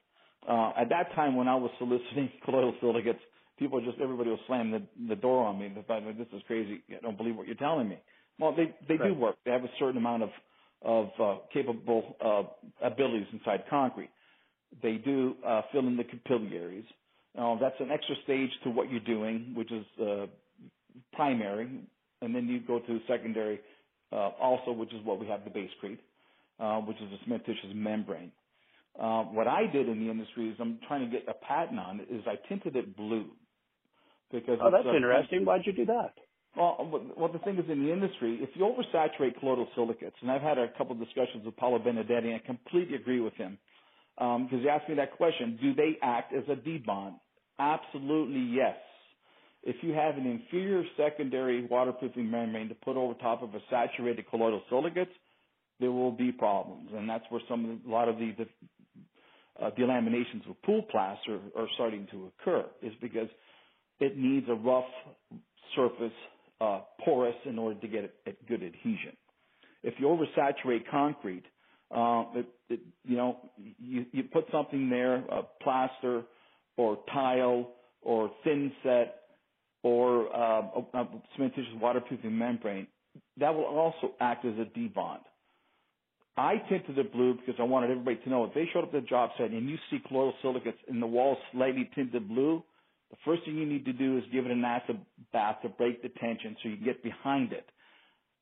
[0.48, 3.20] Uh, at that time when I was soliciting colloidal silicates,
[3.58, 5.72] people just, everybody was slamming the, the door on me.
[5.74, 6.82] They thought, this is crazy.
[6.90, 7.98] I don't believe what you're telling me.
[8.38, 9.36] Well, they, they do work.
[9.44, 10.30] They have a certain amount of
[10.84, 12.42] of uh, capable uh,
[12.86, 14.10] abilities inside concrete.
[14.82, 16.84] They do uh, fill in the capillaries.
[17.38, 20.26] Uh, that's an extra stage to what you're doing, which is uh,
[21.12, 21.84] primary,
[22.22, 23.60] and then you go to secondary
[24.12, 26.00] uh, also, which is what we have the basecrete,
[26.60, 28.32] uh, which is a cementitious membrane.
[28.98, 32.00] Uh, what I did in the industry is I'm trying to get a patent on
[32.00, 33.32] it is I tinted it blue
[34.32, 35.44] because Oh, that's interesting.
[35.44, 36.14] Why'd you do that?
[36.56, 40.42] Well, well, the thing is, in the industry, if you oversaturate colloidal silicates, and I've
[40.42, 43.58] had a couple of discussions with Paolo Benedetti, and I completely agree with him,
[44.16, 47.20] because um, he asked me that question: Do they act as a debond?
[47.58, 48.76] Absolutely, yes.
[49.66, 54.28] If you have an inferior secondary waterproofing membrane to put over top of a saturated
[54.28, 55.10] colloidal silicates,
[55.80, 58.34] there will be problems, and that's where some a lot of the,
[59.60, 62.64] uh, delaminations of pool plaster are starting to occur.
[62.82, 63.28] Is because
[64.00, 64.84] it needs a rough
[65.74, 66.12] surface
[66.60, 69.16] uh, porous in order to get a, good adhesion.
[69.82, 71.44] If you oversaturate concrete,
[71.94, 73.38] uh, it, it, you know,
[73.78, 76.22] you, you put something there, a plaster
[76.76, 77.72] or tile
[78.02, 79.23] or thin set
[79.84, 80.62] or uh,
[80.94, 82.88] a, a cementitious waterproofing membrane,
[83.36, 85.20] that will also act as a debond.
[86.36, 89.02] I tinted it blue because I wanted everybody to know if they showed up at
[89.02, 92.64] the job site and you see colloidal silicates in the walls slightly tinted blue,
[93.10, 94.98] the first thing you need to do is give it an acid
[95.32, 97.66] bath to break the tension so you can get behind it.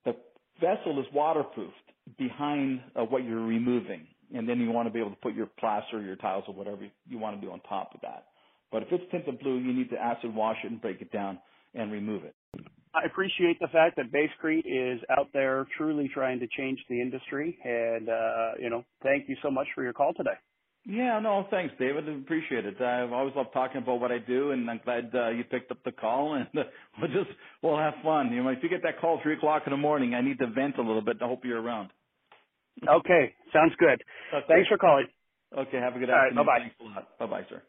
[0.07, 0.15] The
[0.61, 1.75] vessel is waterproofed
[2.19, 5.49] behind uh, what you're removing, and then you want to be able to put your
[5.59, 8.29] plaster, or your tiles, or whatever you want to do on top of that.
[8.73, 11.41] But if it's tinted blue, you need to acid wash it and break it down
[11.75, 12.37] and remove it.
[12.95, 17.59] I appreciate the fact that Basecrete is out there truly trying to change the industry,
[17.65, 20.39] and uh, you know, thank you so much for your call today.
[20.87, 22.09] Yeah, no, thanks, David.
[22.09, 22.81] I appreciate it.
[22.81, 25.85] I've always loved talking about what I do, and I'm glad uh, you picked up
[25.85, 26.35] the call.
[26.37, 26.65] And uh,
[27.01, 28.33] we'll just we'll have fun.
[28.33, 30.49] You know, if you get that call three o'clock in the morning, I need to
[30.49, 31.19] vent a little bit.
[31.23, 31.91] I hope you're around.
[32.89, 34.03] Okay, sounds good.
[34.35, 34.47] Okay.
[34.49, 35.07] Thanks for calling.
[35.57, 36.45] Okay, have a good All afternoon.
[36.45, 36.61] Right, bye bye.
[36.63, 37.19] Thanks a lot.
[37.19, 37.63] Bye bye, sir.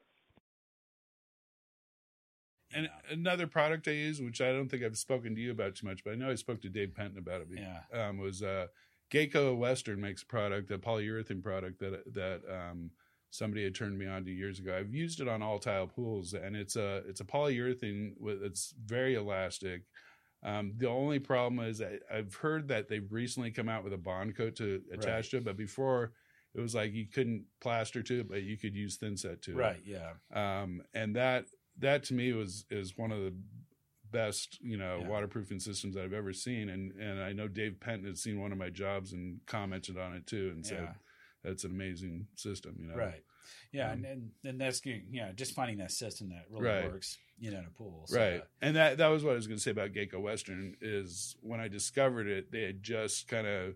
[2.73, 5.87] And another product I use, which I don't think I've spoken to you about too
[5.87, 7.47] much, but I know I spoke to Dave Penton about it.
[7.55, 8.07] Yeah.
[8.07, 8.67] Um, was uh,
[9.11, 12.91] Gaco Western makes a product, a polyurethane product that that um,
[13.29, 14.75] somebody had turned me on to years ago.
[14.77, 18.73] I've used it on all tile pools, and it's a it's a polyurethane with it's
[18.85, 19.83] very elastic.
[20.43, 23.97] Um, the only problem is I, have heard that they've recently come out with a
[23.97, 25.29] bond coat to attach right.
[25.31, 26.11] to it, but before
[26.53, 29.55] it was like you couldn't plaster to it, but you could use thin set to
[29.55, 29.93] right, it.
[29.93, 30.13] Right.
[30.33, 30.61] Yeah.
[30.61, 31.45] Um, and that
[31.79, 33.33] that to me was is one of the
[34.11, 35.07] best you know yeah.
[35.07, 38.57] waterproofing systems I've ever seen, and and I know Dave Penton had seen one of
[38.57, 40.79] my jobs and commented on it too, and said.
[40.81, 40.93] Yeah
[41.43, 42.95] that's an amazing system, you know.
[42.95, 43.21] Right.
[43.71, 46.91] Yeah, um, and, and that's yeah, just finding that system that really right.
[46.91, 48.05] works, you know, in a pool.
[48.07, 48.43] So right.
[48.61, 51.59] and that that was what I was going to say about Gaco Western is when
[51.59, 53.75] I discovered it, they had just kind of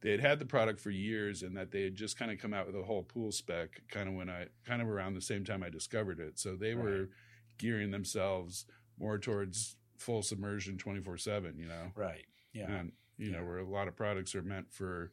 [0.00, 2.54] they had had the product for years, and that they had just kind of come
[2.54, 5.44] out with a whole pool spec, kind of when I kind of around the same
[5.44, 6.38] time I discovered it.
[6.38, 6.84] So they right.
[6.84, 7.08] were
[7.58, 8.66] gearing themselves
[8.98, 11.56] more towards full submersion, twenty four seven.
[11.58, 11.92] You know.
[11.94, 12.26] Right.
[12.52, 12.70] Yeah.
[12.70, 13.38] And you yeah.
[13.38, 15.12] know where a lot of products are meant for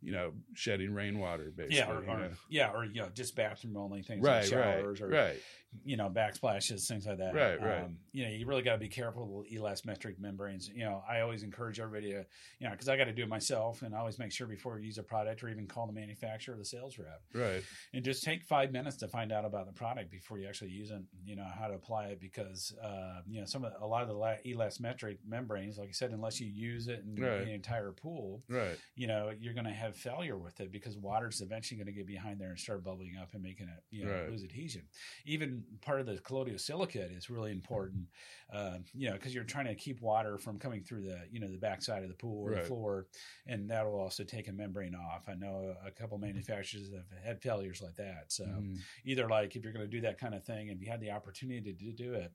[0.00, 1.78] you know, shedding rainwater, basically.
[1.78, 5.06] Yeah, or, or yeah, or you know, just bathroom only things right, like showers right,
[5.06, 5.36] or right.
[5.84, 7.34] You know, backsplashes, things like that.
[7.34, 7.82] Right, right.
[7.82, 10.68] Um, you know, you really got to be careful with elastometric membranes.
[10.68, 12.24] You know, I always encourage everybody to,
[12.58, 14.78] you know, because I got to do it myself, and I always make sure before
[14.78, 18.04] you use a product or even call the manufacturer or the sales rep, right, and
[18.04, 21.02] just take five minutes to find out about the product before you actually use it.
[21.24, 24.02] You know how to apply it because uh, you know some of the, a lot
[24.02, 27.44] of the elastometric membranes, like I said, unless you use it in right.
[27.44, 30.96] the entire pool, right, you know, you're going to have failure with it it because
[30.96, 34.04] water's eventually going to get behind there and start bubbling up and making it you
[34.04, 34.30] know right.
[34.30, 34.82] lose adhesion.
[35.24, 38.06] Even part of the colloidal silicate is really important,
[38.52, 41.48] uh, you know, because you're trying to keep water from coming through the you know
[41.48, 42.62] the backside of the pool or right.
[42.62, 43.06] the floor,
[43.46, 45.28] and that will also take a membrane off.
[45.28, 48.26] I know a, couple manufacturers have had failures like that.
[48.28, 48.76] So mm.
[49.04, 51.10] either like if you're going to do that kind of thing and you had the
[51.10, 52.32] opportunity to do it.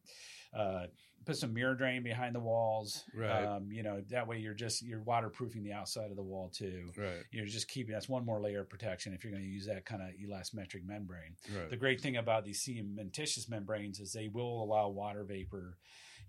[0.55, 0.87] Uh,
[1.25, 3.03] put some Miradrain behind the walls.
[3.15, 3.43] Right.
[3.43, 6.91] Um, you know, that way you're just you're waterproofing the outside of the wall too.
[6.97, 7.23] Right.
[7.31, 9.85] You're just keeping that's one more layer of protection if you're going to use that
[9.85, 11.35] kind of elastometric membrane.
[11.55, 11.69] Right.
[11.69, 15.77] The great thing about these cementitious membranes is they will allow water vapor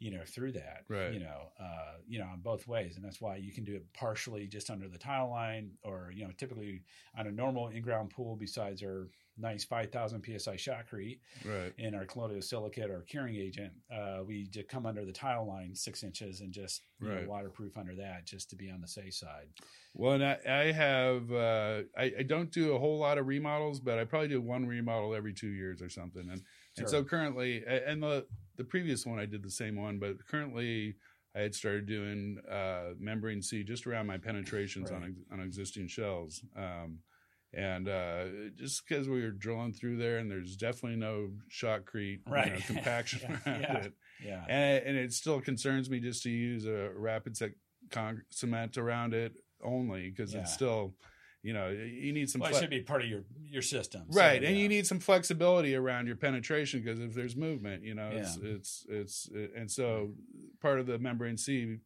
[0.01, 3.21] you know through that right you know uh you know on both ways and that's
[3.21, 6.83] why you can do it partially just under the tile line or you know typically
[7.17, 9.09] on a normal in-ground pool besides our
[9.39, 14.69] nice 5000 psi shotcrete right in our colloidal silicate or curing agent uh, we just
[14.69, 17.23] come under the tile line six inches and just right.
[17.23, 19.49] know, waterproof under that just to be on the safe side
[19.95, 23.81] well and i, I have uh, I, I, don't do a whole lot of remodels
[23.81, 26.45] but i probably do one remodel every two years or something and sure.
[26.79, 30.95] and so currently and the the previous one i did the same one but currently
[31.37, 35.03] I had started doing uh, membrane C just around my penetrations right.
[35.03, 36.45] on on existing shells.
[36.57, 37.01] Um,
[37.57, 38.25] and uh,
[38.57, 42.47] just because we were drilling through there, and there's definitely no shotcrete right.
[42.47, 43.93] you know, compaction yeah, around yeah, it,
[44.25, 47.53] yeah, and, and, it still concerns me just to use a rapid set
[47.91, 50.41] con- cement around it only because yeah.
[50.41, 50.95] it's still,
[51.43, 52.41] you know, you need some.
[52.41, 54.41] Well, fle- it should be part of your your system, right?
[54.43, 58.11] So, and you need some flexibility around your penetration because if there's movement, you know,
[58.13, 60.13] it's it's it's it, and so
[60.61, 61.79] part of the membrane C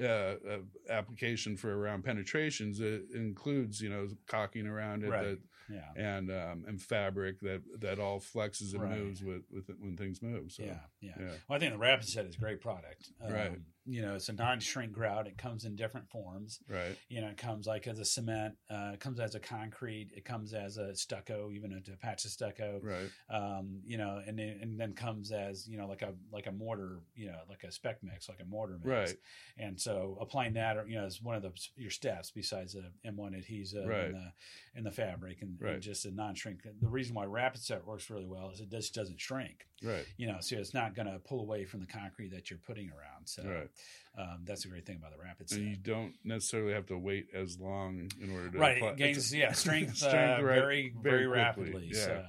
[0.00, 0.58] uh, uh,
[0.90, 2.80] application for around penetrations.
[2.80, 5.22] It includes you know cocking around it Right.
[5.24, 5.92] that, Yeah.
[5.96, 8.98] and um, and fabric that that all flexes and Right.
[8.98, 10.52] moves with, with it when things move.
[10.52, 11.24] So yeah, yeah, yeah.
[11.48, 13.10] Well, I think the Rapid Set is a great product.
[13.20, 13.58] Um, Right.
[13.86, 15.26] You know, it's a non-shrink grout.
[15.26, 16.58] It comes in different forms.
[16.68, 18.54] right, You know, it comes like as a cement.
[18.70, 20.10] Uh, it comes as a concrete.
[20.16, 22.80] It comes as a stucco, even a, patch of stucco.
[22.82, 26.46] right, Um, you know, and then, and then comes as you know like a like
[26.46, 27.00] a mortar.
[27.14, 29.10] You know, like a spec mix, like a mortar mix.
[29.10, 29.16] Right.
[29.58, 33.36] And so applying that, you know, is one of the your steps besides the M1
[33.38, 34.06] adhesive Right.
[34.06, 34.32] and the
[34.74, 36.60] and the fabric and, and just a non-shrink.
[36.80, 40.26] The reason why Rapid Set works really well is it just doesn't shrink right, you
[40.26, 43.26] know, so it's not going to pull away from the concrete that you're putting around.
[43.26, 43.70] So Right.
[44.18, 45.58] Um, that's a great thing about the rapid set.
[45.58, 48.96] and you don't necessarily have to wait as long in order to Right, apply- it
[48.96, 51.90] gains it's- yeah strength, strength uh, right- very very, very rapidly.
[51.92, 52.04] yeah.
[52.04, 52.24] So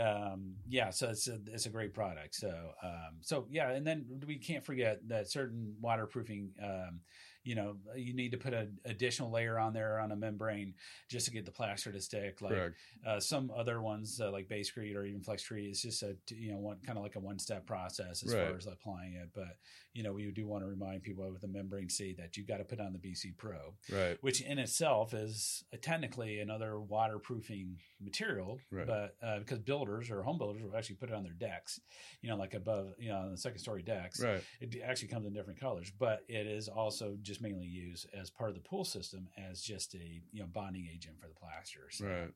[0.00, 2.34] um, yeah, so it's a it's a great product.
[2.34, 2.48] So
[2.82, 6.50] um, so yeah, and then we can't forget that certain waterproofing.
[6.62, 7.00] Um,
[7.44, 10.74] you know, you need to put an additional layer on there on a membrane
[11.08, 12.40] just to get the plaster to stick.
[12.40, 12.72] Like
[13.06, 16.58] uh, some other ones, uh, like Basecrete or even FlexCrete, it's just a you know
[16.58, 18.46] one kind of like a one step process as Right.
[18.48, 19.30] far as applying it.
[19.34, 19.56] But
[19.92, 22.58] you know, we do want to remind people with the membrane C that you got
[22.58, 24.16] to put on the BC Pro, Right.
[24.22, 28.58] which in itself is technically another waterproofing material.
[28.70, 28.86] Right.
[28.86, 31.80] But uh, because builders or home builders will actually put it on their decks,
[32.20, 34.20] you know, like above, you know, on the second story decks.
[34.22, 34.42] Right.
[34.60, 38.50] It actually comes in different colors, but it is also just mainly used as part
[38.50, 41.88] of the pool system as just a you know bonding agent for the plaster.
[41.90, 42.30] So, Right.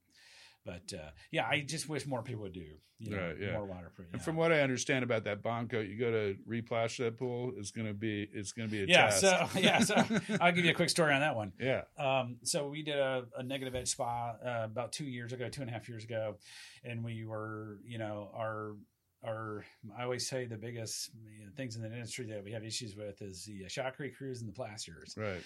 [0.65, 2.67] But uh, yeah, I just wish more people would do
[2.99, 3.53] you know, Right, yeah.
[3.53, 4.09] more waterproof.
[4.13, 4.25] And yeah.
[4.25, 7.71] from what I understand about that bond coat, you go to replash that pool, it's
[7.71, 9.21] gonna be it's gonna be a yeah, test.
[9.21, 9.95] so yeah, so
[10.41, 11.53] I'll give you a quick story on that one.
[11.61, 11.83] yeah.
[11.99, 15.61] Um, so we did a, a negative edge spa uh, about two years ago, two
[15.61, 16.37] and a half years ago,
[16.85, 18.77] and we were, you know, our
[19.25, 19.65] our
[19.99, 22.97] I always say the biggest you know, things in the industry that we have issues
[22.97, 25.15] with is the uh, shotcrete crews and the plasters.
[25.17, 25.43] Right.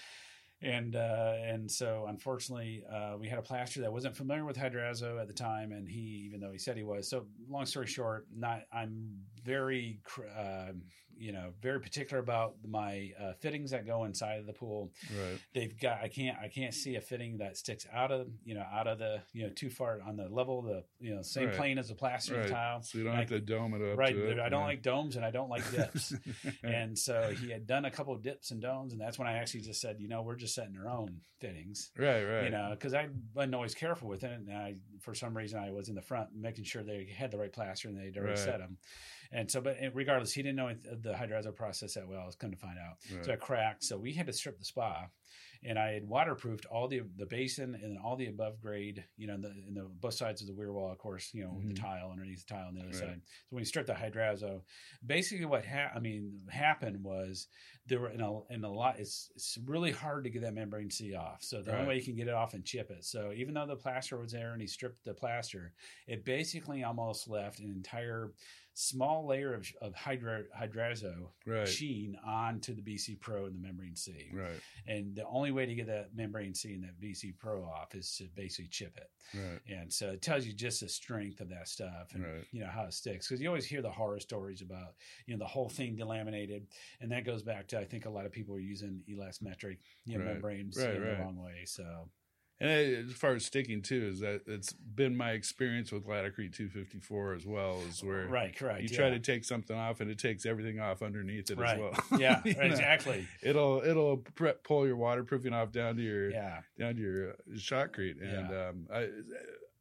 [0.63, 5.21] and uh, and so unfortunately uh, we had a plaster that wasn't familiar with Hydrazzo
[5.21, 8.27] at the time and he even though he said he was so long story short
[8.35, 9.09] not i'm
[9.43, 10.01] very
[10.39, 10.73] uh,
[11.21, 15.39] you know very particular about my uh, fittings that go inside of the pool Right.
[15.55, 18.65] they've got i can't i can't see a fitting that sticks out of you know
[18.73, 21.49] out of the you know too far on the level of the you know same
[21.49, 21.57] Right.
[21.57, 22.49] plane as the plaster Right.
[22.49, 23.99] tile So you don't Like- have to dome it up.
[23.99, 24.39] right to it.
[24.41, 24.67] i don't yeah.
[24.67, 26.15] like domes and i don't like dips
[26.65, 29.35] and so he had done a couple of dips and domes, and that's when I
[29.35, 32.45] actually just said, you know, we're just setting our own fittings, Right, right.
[32.45, 35.71] you know, because I wasn't always careful with it, and I, for some reason, I
[35.71, 38.59] was in the front making sure they had the right plaster and they'd already set
[38.59, 38.79] them,
[39.33, 42.21] and so, but regardless, he didn't know the Hydrazzo process that well.
[42.21, 43.25] I was going to find out, Right.
[43.25, 43.85] so I cracked.
[43.85, 45.07] So we had to strip the spa,
[45.63, 49.35] and I had waterproofed all the the basin and all the above grade, you know,
[49.35, 51.65] in the, in the both sides of the weir wall, of course, you know, with
[51.67, 51.69] Mhm.
[51.69, 52.99] the tile underneath the tile on the other Right.
[52.99, 53.21] side.
[53.25, 54.63] So when you strip the Hydrazzo,
[55.05, 57.49] basically what ha- I mean happened was
[57.91, 58.99] there were in a in a lot.
[58.99, 61.43] It's it's really hard to get that membrane C off.
[61.43, 61.81] So the Right.
[61.81, 63.05] only way you can get it off and chip it.
[63.05, 65.75] So even though the plaster was there and he stripped the plaster,
[66.07, 68.33] it basically almost left an entire
[68.73, 71.67] small layer of, of hydra, Hydrazzo Right.
[71.69, 74.31] sheen onto the BC Pro and the membrane C.
[74.33, 74.61] Right.
[74.87, 78.17] And the only way to get that membrane C and that BC Pro off is
[78.19, 79.11] to basically chip it.
[79.37, 79.61] Right.
[79.69, 82.45] And so it tells you just the strength of that stuff and Right.
[82.53, 83.27] you know how it sticks.
[83.29, 84.95] Because you always hear the horror stories about
[85.27, 86.63] you know the whole thing delaminated,
[87.01, 90.19] and that goes back to I think a lot of people are using elastomeric you
[90.19, 90.33] know, Right.
[90.35, 91.17] membranes Right, know, right.
[91.17, 91.65] the wrong way.
[91.65, 92.11] So
[92.63, 92.71] And
[93.09, 97.47] as far as sticking too, is that it's been my experience with Laticrete 254 as
[97.47, 98.83] well, is where right, correct.
[98.83, 98.97] you yeah.
[98.99, 101.95] try to take something off and it takes everything off underneath it right, as well.
[102.21, 103.27] yeah, You right, know, exactly.
[103.43, 107.35] It'll it'll pre- pull your waterproofing off down to your Yeah, down to your uh,
[107.57, 108.21] shotcrete.
[108.23, 108.69] And Yeah.
[108.69, 109.09] um, I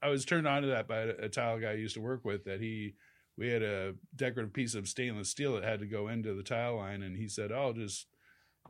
[0.02, 2.24] I was turned on to that by a, a tile guy I used to work
[2.24, 2.96] with that he
[3.40, 6.76] we had a decorative piece of stainless steel that had to go into the tile
[6.76, 8.06] line and he said, "Oh, just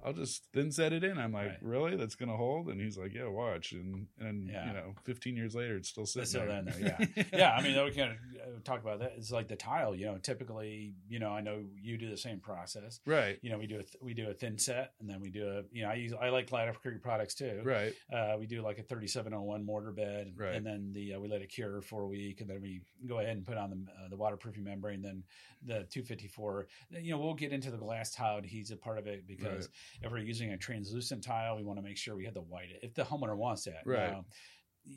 [0.04, 1.64] I'll just thin set it in." I'm like, Right.
[1.64, 1.96] "Really?
[1.96, 4.68] That's going to hold?" And he's like, "Yeah, watch." And and Yeah.
[4.68, 6.62] you know, 15 years later it's still sitting It's still there.
[6.64, 7.24] there, yeah.
[7.34, 7.52] yeah.
[7.52, 9.14] I mean, we can uh, talk about that.
[9.18, 9.96] It's like the tile.
[9.96, 13.00] You know, typically, you know, I know you do the same process.
[13.06, 13.38] Right.
[13.42, 15.48] You know, we do a th- we do a thin set, and then we do
[15.48, 17.62] a you know I use I like Laticrete products too.
[17.64, 17.94] Right.
[18.12, 20.56] Uh, we do like a 3701 mortar bed, Right.
[20.56, 23.20] and then the uh, we let it cure for a week, and then we go
[23.20, 25.02] ahead and put on the uh, the waterproofing membrane.
[25.02, 25.24] Then
[25.66, 26.68] the 254.
[27.02, 29.68] You know, we'll get into the glass tile adhesive part of it because
[30.02, 32.70] if we're using a translucent tile, we want to make sure we have the white.
[32.82, 34.12] If the homeowner wants that, Right.
[34.12, 34.26] Now,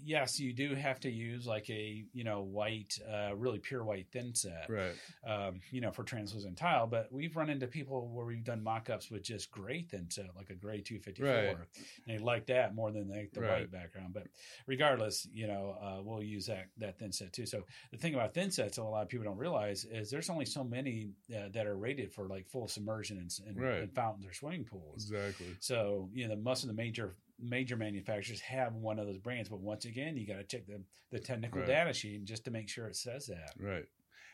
[0.04, 4.06] yes, you do have to use like a you know white, uh, really pure white
[4.12, 4.94] thin set, Right.
[5.26, 6.86] um, you know, for translucent tile.
[6.86, 10.50] But we've run into people where we've done mock-ups with just gray thin set, like
[10.50, 11.26] a gray 254.
[11.26, 11.56] Right.
[11.56, 11.66] And
[12.06, 13.50] they like that more than they, the Right.
[13.60, 14.14] white background.
[14.14, 14.26] But
[14.66, 17.46] regardless, you know, uh, we'll use that that thin set too.
[17.46, 20.46] So the thing about thin sets, a lot of people don't realize, is there's only
[20.46, 23.82] so many uh, that are rated for like full submersion and, and, Right.
[23.82, 25.10] and fountains or swimming pools.
[25.10, 25.56] Exactly.
[25.60, 29.60] So you know, most of the major major manufacturers have one of those brands, but
[29.60, 31.66] once again, you got to check the the technical Right.
[31.66, 33.52] data sheet just to make sure it says that.
[33.58, 33.84] Right.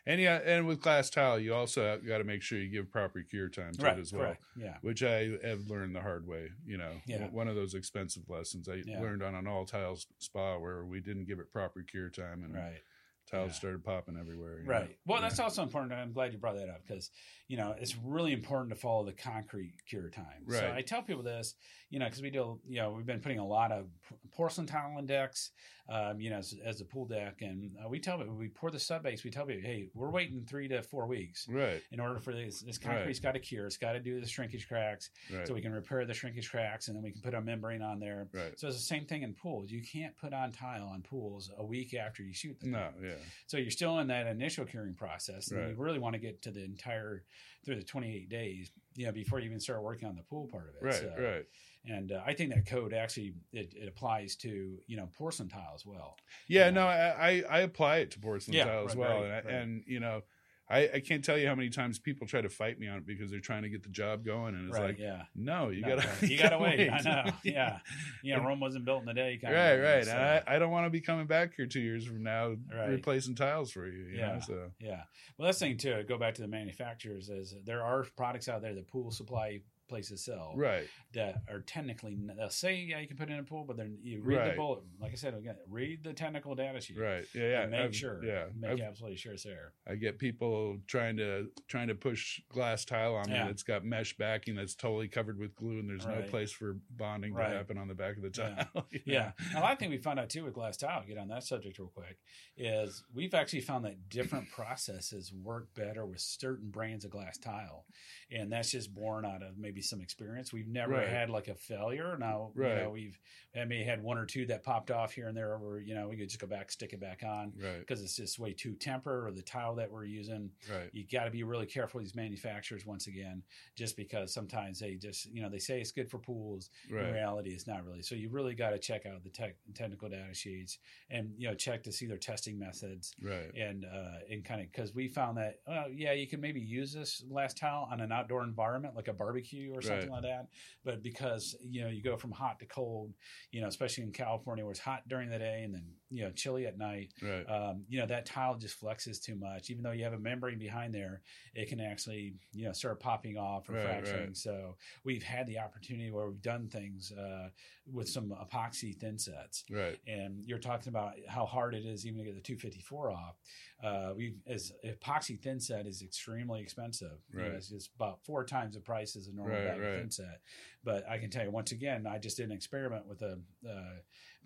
[0.06, 3.20] And yeah, and with glass tile, you also got to make sure you give proper
[3.22, 4.26] cure time to it as well.
[4.26, 4.44] correct.
[4.56, 4.76] Yeah.
[4.82, 6.50] Which I have learned the hard way.
[6.64, 7.28] You know, Yeah.
[7.30, 9.00] one of those expensive lessons I Yeah.
[9.00, 12.54] learned on an all tiles spa where we didn't give it proper cure time and
[12.54, 12.80] Right.
[13.26, 13.54] tiles Yeah.
[13.58, 14.60] started popping everywhere.
[14.60, 14.70] you know?
[14.70, 14.98] Right.
[15.04, 15.92] Well, that's also important.
[15.92, 17.10] I'm glad you brought that up because,
[17.48, 20.44] you know, it's really important to follow the concrete cure time.
[20.50, 21.54] So I tell people this,
[21.88, 23.86] you know, because we do, you know, we've been putting a lot of
[24.32, 25.52] porcelain tile on decks,
[25.88, 27.36] um, you know, as, as a pool deck.
[27.40, 30.10] And uh, we tell people, we pour the sub base, we tell people, hey, we're
[30.10, 31.80] waiting three to four weeks Right.
[31.90, 32.60] in order for this.
[32.60, 32.96] This Right.
[32.96, 33.64] concrete's got to cure.
[33.66, 35.46] It's got to do the shrinkage cracks Right.
[35.48, 37.98] so we can repair the shrinkage cracks and then we can put a membrane on
[37.98, 38.28] there.
[38.34, 38.58] right.
[38.60, 39.70] So it's the same thing in pools.
[39.70, 42.72] You can't put on tile on pools a week after you shoot them.
[42.72, 42.90] No.
[43.02, 43.14] Yeah.
[43.46, 45.70] So you're still in that initial curing process, and Right.
[45.70, 47.24] you really want to get to the entire
[47.64, 50.68] through the 28 days, you know, before you even start working on the pool part
[50.68, 50.84] of it.
[50.84, 50.94] Right.
[50.94, 51.44] So- Right.
[51.86, 55.72] And uh, I think that code actually it, it applies to you know porcelain tile
[55.74, 56.16] as well.
[56.46, 56.70] Yeah, Yeah.
[56.70, 59.46] no, I, I I apply it to porcelain Yeah, tile as right, well, right, and,
[59.46, 59.54] right.
[59.54, 60.22] and you know,
[60.70, 63.06] I, I can't tell you how many times people try to fight me on it
[63.06, 64.88] because they're trying to get the job going, and it's right?
[64.88, 65.22] like, yeah.
[65.34, 66.22] no, you Not gotta right.
[66.30, 66.90] you gotta wait.
[66.90, 67.30] I know.
[67.42, 67.78] Yeah.
[68.22, 69.38] You know, Rome wasn't built in a day.
[69.42, 70.04] Kind right, of right.
[70.04, 72.54] so- And I, I don't want to be coming back here two years from now
[72.74, 72.90] Right.
[72.90, 74.04] replacing tiles for you.
[74.08, 74.34] you Yeah.
[74.34, 75.02] know, so Yeah.
[75.38, 76.04] Well, that's the thing too.
[76.06, 77.30] Go back to the manufacturers.
[77.30, 82.16] Is there are products out there that pool supply places sell right, that are technically
[82.36, 84.48] they'll say yeah you can put it in a pool, but then you read the
[84.48, 84.56] Right.
[84.56, 84.80] bullet.
[85.00, 86.98] Like I said again, read the technical data sheet.
[86.98, 87.62] right, yeah, yeah.
[87.62, 88.24] and make I've- sure.
[88.24, 88.46] yeah.
[88.54, 89.72] Make I've- absolutely sure it's there.
[89.86, 93.46] I get people trying to trying to push glass tile on me Yeah.
[93.46, 97.32] that's got mesh backing that's totally covered with glue, and there's no place for bonding
[97.34, 97.48] Right.
[97.50, 98.86] to happen on the back of the tile.
[98.92, 99.32] you Yeah.
[99.54, 99.58] know?
[99.58, 101.88] A lot of we found out too with glass tile, get on that subject real
[101.88, 102.18] quick,
[102.56, 107.86] is we've actually found that different processes work better with certain brands of glass tile.
[108.30, 110.52] And that's just born out of maybe some experience.
[110.52, 111.08] We've never Right.
[111.08, 112.16] had like a failure.
[112.18, 113.18] Now, you know, we've
[113.56, 116.08] I may had one or two that popped off here and there where, you know,
[116.08, 118.74] we could just go back, stick it back on Right, because it's just way too
[118.74, 120.50] temper or the tile that we're using.
[120.70, 123.42] right, You got to be really careful with these manufacturers once again,
[123.74, 126.70] just because sometimes they just, you know, they say it's good for pools
[127.08, 130.08] in reality it's not really so you really got to check out the tech, technical
[130.08, 130.78] data sheets
[131.10, 133.50] and you know check to see their testing methods right.
[133.54, 136.92] and uh and kind of because we found that well yeah you can maybe use
[136.92, 140.22] this last tile on an outdoor environment like a barbecue or something Right.
[140.22, 140.46] like that
[140.84, 143.12] but because you know you go from hot to cold
[143.50, 146.30] you know especially in california where it's hot during the day and then you know
[146.30, 147.44] chilly at night Right.
[147.48, 150.58] um, you know that tile just flexes too much even though you have a membrane
[150.58, 151.22] behind there
[151.54, 154.36] it can actually you know start popping off or Right, fracturing right.
[154.36, 157.48] so we've had the opportunity where we've done things uh,
[157.90, 159.98] with some epoxy thin sets Right.
[160.06, 163.36] and you're talking about how hard it is even to get the 254 off
[163.84, 167.54] uh, we as epoxy thin set is extremely expensive You know, Right.
[167.54, 169.88] it's just about four times the price as a normal Right, bag right.
[169.90, 170.40] of thin set
[170.84, 173.38] but i can tell you once again i just did an experiment with a,
[173.68, 173.96] uh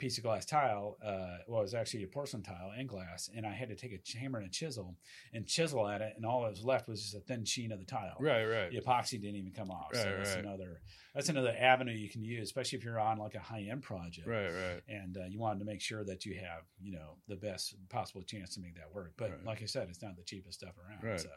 [0.02, 3.46] piece of glass tile uh, well it was actually a porcelain tile and glass and
[3.46, 4.96] i had to take a hammer and a chisel
[5.32, 7.78] and chisel at it and all that was left was just a thin sheen of
[7.78, 8.44] the tile Right.
[8.44, 8.70] Right.
[8.72, 9.90] the epoxy didn't even come off.
[9.94, 10.44] so Right, that's right.
[10.44, 10.80] another
[11.14, 14.26] that's another avenue you can use, especially if you're on like a high end project.
[14.26, 14.50] Right.
[14.50, 14.80] Right.
[14.88, 18.22] And uh, you wanted to make sure that you have, you know, the best possible
[18.22, 19.12] chance to make that work.
[19.18, 19.44] But Right.
[19.44, 21.04] like I said, it's not the cheapest stuff around.
[21.04, 21.20] Right.
[21.20, 21.28] So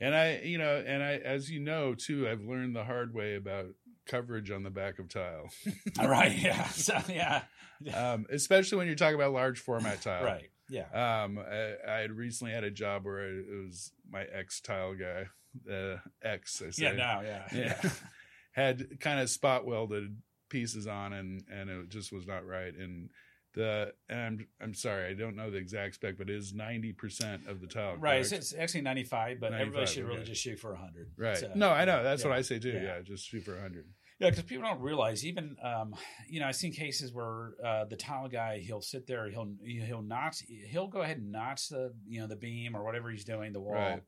[0.00, 3.34] And I, you know, and I, as you know too, I've learned the hard way
[3.34, 3.66] about
[4.06, 5.48] coverage on the back of tile,
[5.98, 7.42] all right, yeah, so, yeah,
[7.94, 10.24] um, especially when you're talking about large format tile.
[10.24, 10.86] right, yeah,
[11.24, 15.26] Um, I, I had recently had a job where it was my ex tile guy,
[15.72, 17.78] uh, ex, I say, yeah, no, yeah, Yeah.
[17.82, 17.90] yeah,
[18.52, 20.16] had kind of spot welded
[20.48, 22.74] pieces on, and and it just was not right.
[22.76, 23.10] And
[23.54, 26.92] the and I'm I'm sorry, I don't know the exact spec, but it is ninety
[26.92, 27.96] percent of the tile.
[27.96, 28.20] right.
[28.20, 28.42] It's, correct?
[28.42, 30.24] it's actually 95, but everybody 95, should really okay.
[30.26, 31.10] just shoot for 100.
[31.16, 31.36] Right.
[31.36, 32.02] So, no, I know.
[32.02, 32.70] That's yeah, what I say too.
[32.70, 32.82] yeah.
[32.82, 33.86] Yeah, just shoot for hundred.
[34.22, 35.94] Yeah, because people don't realize even um,
[36.28, 40.00] you know I've seen cases where uh, the tile guy he'll sit there he'll he'll
[40.02, 43.52] notch he'll go ahead and notch the you know the beam or whatever he's doing
[43.52, 44.02] the wall, Right.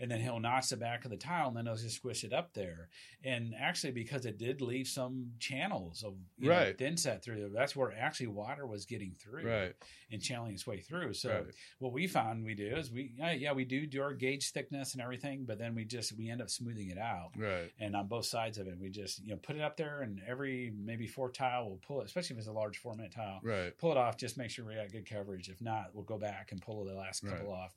[0.00, 2.32] and then he'll notch the back of the tile and then he'll just squish it
[2.32, 2.88] up there.
[3.24, 7.48] And actually, because it did leave some channels of you know, thin set through there,
[7.54, 9.74] that's where actually water was getting through Right.
[10.10, 11.14] and channeling its way through.
[11.14, 11.44] So Right.
[11.78, 14.94] what we found we do is we yeah, yeah we do do our gauge thickness
[14.94, 17.70] and everything, but then we just we end up smoothing it out Right.
[17.78, 20.20] and on both sides of it we just you know put it up there, and
[20.26, 23.40] every maybe four tile we'll pull it, especially if it's a large format tile.
[23.42, 23.76] Right.
[23.78, 25.48] Pull it off, just make sure we got good coverage.
[25.48, 27.74] If not, we'll go back and pull the last couple off.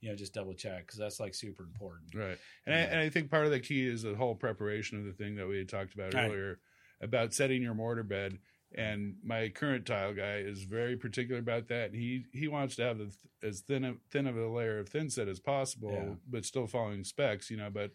[0.00, 2.14] You know, just double check because that's like super important.
[2.14, 2.38] Right.
[2.66, 5.12] And, I, and I think part of the key is the whole preparation of the
[5.12, 6.26] thing that we had talked about Right.
[6.30, 6.58] earlier
[7.00, 8.38] about setting your mortar bed.
[8.74, 11.94] And my current tile guy is very particular about that.
[11.94, 14.88] He he wants to have the, th- as thin a, thin of a layer of
[14.88, 16.14] thin set as possible, Yeah.
[16.28, 17.48] but still following specs.
[17.48, 17.92] You know, but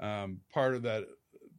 [0.00, 1.04] um, part of that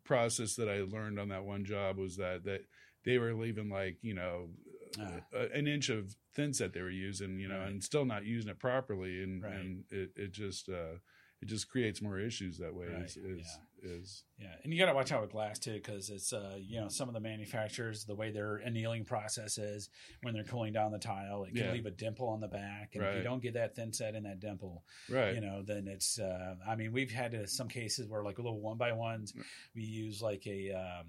[0.05, 2.61] process that I learned on that one job was that that
[3.03, 4.49] they were leaving like you know
[4.97, 5.19] Ah.
[5.33, 7.67] a, an inch of thin set they were using, you know, Right.
[7.69, 9.53] and still not using it properly, and Right.
[9.53, 10.99] and it it just uh,
[11.41, 12.87] it just creates more issues that way.
[12.87, 16.09] Right, Is, is, is Yeah, and you got to watch out with glass too, because
[16.09, 19.89] it's uh, you know some of the manufacturers, the way their annealing process is
[20.23, 21.71] when they're cooling down the tile, it can Yeah.
[21.71, 24.23] leave a dimple on the back, and if you don't get that thin set in
[24.23, 25.35] that dimple, right.
[25.35, 26.19] you know, then it's.
[26.19, 29.33] Uh, I mean, we've had uh, some cases where like little one by ones,
[29.73, 31.05] we use like a, um,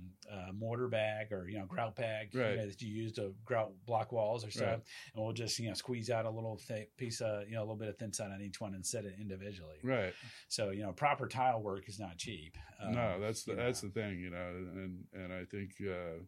[0.48, 3.72] a mortar bag or you know grout bag you know, that you use to grout
[3.86, 4.82] block walls or stuff, Right.
[5.16, 7.64] and we'll just you know squeeze out a little thick piece of you know a
[7.64, 9.78] little bit of thin set on each one and set it individually.
[9.82, 10.14] Right.
[10.46, 12.56] So you know, proper tile work is not cheap.
[12.80, 16.18] Um, no, that's the that's the thing, you know, and and I think uh,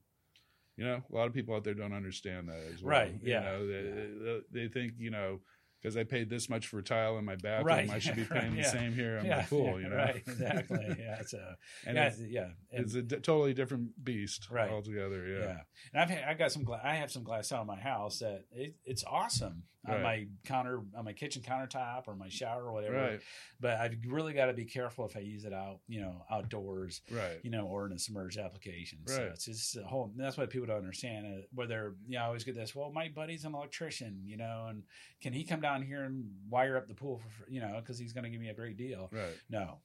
[0.77, 2.99] you know a lot of people out there don't understand that as well.
[2.99, 5.41] Right, You yeah, know, they, they they think you know
[5.81, 8.41] because I paid this much for tile in my bathroom, Right, I should be right,
[8.41, 8.71] paying the yeah.
[8.71, 9.65] same here on yeah, my pool.
[9.67, 10.17] yeah, you know, right?
[10.27, 10.87] Exactly.
[10.99, 11.23] Yeah.
[11.27, 11.39] So
[11.87, 14.71] and yeah, it's, yeah, and- it's a d- totally different beast Right.
[14.71, 15.27] altogether.
[15.27, 15.39] yeah.
[15.39, 15.59] Yeah.
[15.93, 18.19] And I've had, I've got some gla- I have some glass tile in my house
[18.21, 22.73] that it, it's awesome on my counter on my kitchen countertop or my shower or
[22.73, 22.95] whatever.
[22.97, 23.21] Right.
[23.59, 27.01] But I've really got to be careful if I use it out, you know, outdoors,
[27.11, 27.39] Right.
[27.43, 28.99] you know, or in a submerged application.
[29.09, 29.17] Right.
[29.17, 30.13] So it's just a whole.
[30.17, 32.25] That's why people don't understand uh, whether you know.
[32.25, 32.75] I always get this.
[32.75, 34.83] Well, my buddy's an electrician, you know, and
[35.23, 38.13] can he come down here and wire up the pool for you know because he's
[38.13, 39.11] going to give me a great deal?
[39.13, 39.37] Right.
[39.51, 39.79] No,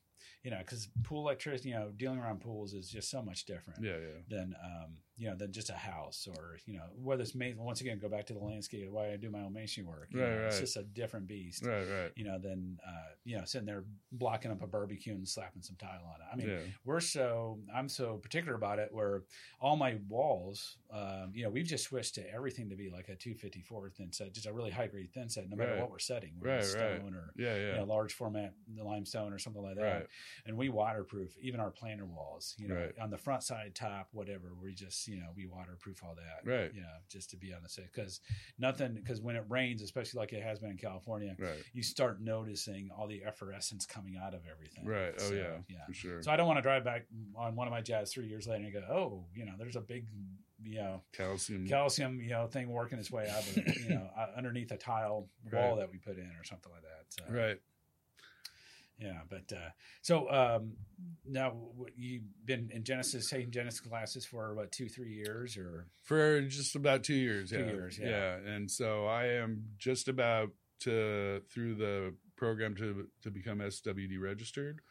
[0.43, 3.83] you know, because pool electricity, you know, dealing around pools is just so much different
[3.83, 3.91] Yeah.
[3.97, 4.21] Yeah.
[4.29, 7.81] than um, you know than just a house or you know whether it's made once
[7.81, 10.09] again go back to the landscape why I do my own masonry work.
[10.13, 11.65] Right, know, It's just a different beast.
[11.65, 11.87] Right.
[11.87, 12.11] Right.
[12.15, 15.75] You know, than uh, you know sitting there blocking up a barbecue and slapping some
[15.77, 16.27] tile on it.
[16.31, 16.71] I mean, yeah.
[16.83, 19.23] we're so I'm so particular about it where
[19.61, 23.15] all my walls, um, you know, we've just switched to everything to be like a
[23.15, 25.81] 254 thin set, just a really high grade thin set, no matter Right.
[25.81, 26.99] what we're setting, whether Right, it's right.
[26.99, 27.55] stone or Yeah.
[27.55, 27.71] Yeah.
[27.71, 30.07] you know, large format limestone or something like that.
[30.45, 34.53] And we waterproof even our planter walls, you know, on the front side, top, whatever.
[34.61, 36.71] We just, you know, we waterproof all that, Right.
[36.73, 38.21] You know, just to be on the safe because
[38.59, 41.35] nothing, because when it rains, especially like it has been in California,
[41.73, 44.85] you start noticing all the effervescence coming out of everything.
[44.85, 45.15] Right.
[45.19, 45.57] Oh yeah.
[45.67, 45.85] yeah.
[45.87, 46.21] For sure.
[46.21, 48.63] So I don't want to drive back on one of my jazz three years later
[48.65, 50.05] and go, oh, you know, there's a big,
[50.63, 51.67] you know, Calcium.
[51.67, 55.27] calcium, you know, thing working its way out of you know, uh, underneath a tile
[55.51, 57.05] wall that we put in or something like that.
[57.09, 57.59] So, right.
[58.99, 59.69] yeah, but uh,
[60.01, 60.73] so um,
[61.27, 61.53] now
[61.95, 66.75] you've been in Genesis, taking Genesis classes for what two, three years, or for just
[66.75, 67.49] about two years.
[67.49, 67.65] Two yeah.
[67.65, 68.35] years, yeah.
[68.35, 70.49] and so I am just about
[70.81, 74.81] to through the program to to become SWD registered.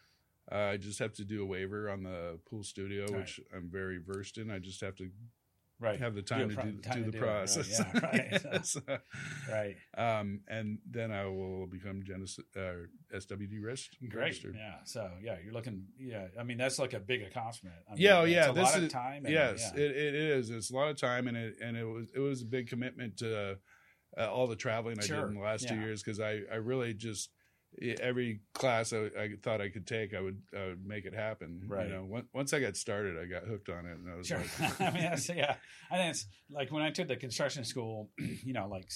[0.51, 3.21] Uh, I just have to do a waiver on the pool studio, Right.
[3.21, 4.51] which I'm very versed in.
[4.51, 5.11] I just have to
[5.83, 7.81] right, have the time Do to do, time do to the do it, right, process.
[7.81, 8.43] yeah, right.
[8.53, 8.77] Yes.
[9.51, 14.55] right, um, and then I will become Genesis uh, SWD rest- great, registered.
[14.57, 14.77] yeah.
[14.85, 16.29] So yeah, you're looking, yeah.
[16.39, 17.75] I mean, that's like a big accomplishment.
[17.89, 19.25] I mean, Yeah, oh, it's yeah, a this lot of is- time.
[19.27, 19.83] And, yes, yeah.
[19.83, 20.51] it, it is.
[20.51, 23.17] It's a lot of time, and it and it was it was a big commitment
[23.19, 23.59] to
[24.17, 26.57] uh, all the traveling I Sure, did in the last two years because I I
[26.57, 27.31] really just
[28.01, 31.63] every class I, I thought I could take I would I would make it happen.
[31.67, 31.87] Right.
[31.89, 34.27] You know, once, once I got started, I got hooked on it, and I was
[34.27, 34.39] Sure.
[34.61, 35.57] like, I mean, that's, yeah.
[35.91, 38.91] I think it's like when I took the construction school, you know, like,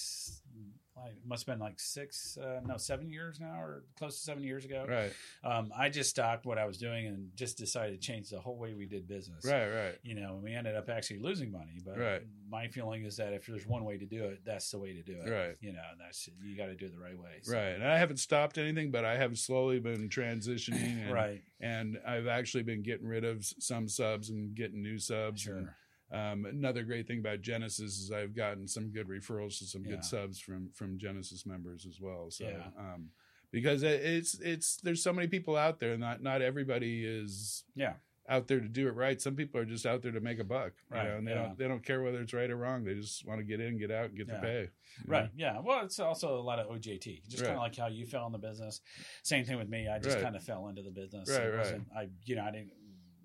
[0.97, 4.25] like it must have been like six, uh, no, seven years now or close to
[4.25, 4.87] seven years ago.
[4.89, 5.13] right,
[5.45, 8.57] Um, I just stopped what I was doing and just decided to change the whole
[8.57, 9.45] way we did business.
[9.45, 11.81] right, right, You know, and we ended up actually losing money.
[11.85, 12.23] But Right.
[12.49, 15.03] my feeling is that if there's one way to do it, that's the way to
[15.03, 15.29] do it.
[15.31, 15.57] Right.
[15.61, 17.41] You know, and that's, you got to do it the right way.
[17.43, 17.75] So- right.
[17.75, 21.43] And I haven't stopped anything, but I have slowly been transitioning, and, Right.
[21.61, 25.47] And I've actually been getting rid of some subs and getting new subs.
[25.47, 25.77] and, Sure.
[26.13, 29.93] Um, another great thing about Genesis is I've gotten some good referrals to some Yeah.
[29.93, 32.31] good subs from from Genesis members as well.
[32.31, 32.69] So, Yeah.
[32.79, 33.11] um,
[33.51, 35.93] because it's it's there's so many people out there.
[35.93, 37.95] and Not not everybody is Yeah.
[38.29, 39.21] out there to do it right.
[39.21, 41.33] Some people are just out there to make a buck, you Right, know, and they
[41.33, 41.43] yeah.
[41.43, 42.85] don't they don't care whether it's right or wrong.
[42.85, 44.35] They just want to get in, get out, and get Yeah.
[44.37, 44.71] the pay.
[45.07, 45.25] Right.
[45.25, 45.31] know?
[45.37, 45.59] Yeah.
[45.61, 47.23] Well, it's also a lot of OJT.
[47.29, 48.81] Just kind of like how you fell in the business.
[49.25, 49.89] Same thing with me.
[49.89, 50.23] I just Right.
[50.25, 51.29] kind of fell into the business.
[51.31, 51.81] Right, It right.
[51.97, 52.73] I, you know, I didn't,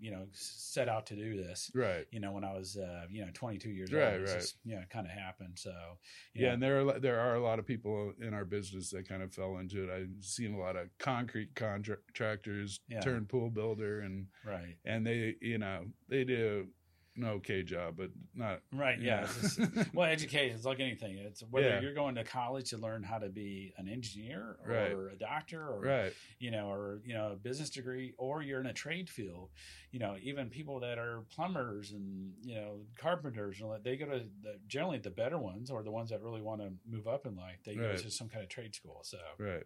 [0.02, 1.70] you know, set out to do this.
[1.76, 2.08] Right.
[2.12, 4.39] You know, when I was, uh, you know, 22 years Right, old, right.
[4.39, 5.60] just, you know, kind of happened.
[5.60, 5.72] So,
[6.34, 9.08] Yeah, know, and there are there are a lot of people in our business that
[9.08, 9.89] kind of fell into it.
[9.91, 12.99] I've seen a lot of concrete contractors Yeah.
[13.02, 14.76] turn pool builder and right.
[14.86, 16.68] and they you know they do
[17.24, 19.00] an okay job, but not Right.
[19.00, 19.22] Yeah.
[19.42, 19.60] Just-
[19.94, 21.18] well, education is like anything.
[21.18, 21.82] It's whether Yeah.
[21.82, 25.14] you're going to college to learn how to be an engineer or Right.
[25.14, 26.14] a doctor or right.
[26.40, 29.50] you know, or you know, a business degree, or you're in a trade field.
[29.92, 33.98] You know, even people that are plumbers and you know carpenters, and all that, they
[33.98, 37.08] go to the, generally the better ones or the ones that really want to move
[37.08, 37.60] up in life.
[37.66, 39.02] They go to some kind of trade school.
[39.04, 39.64] So, Right.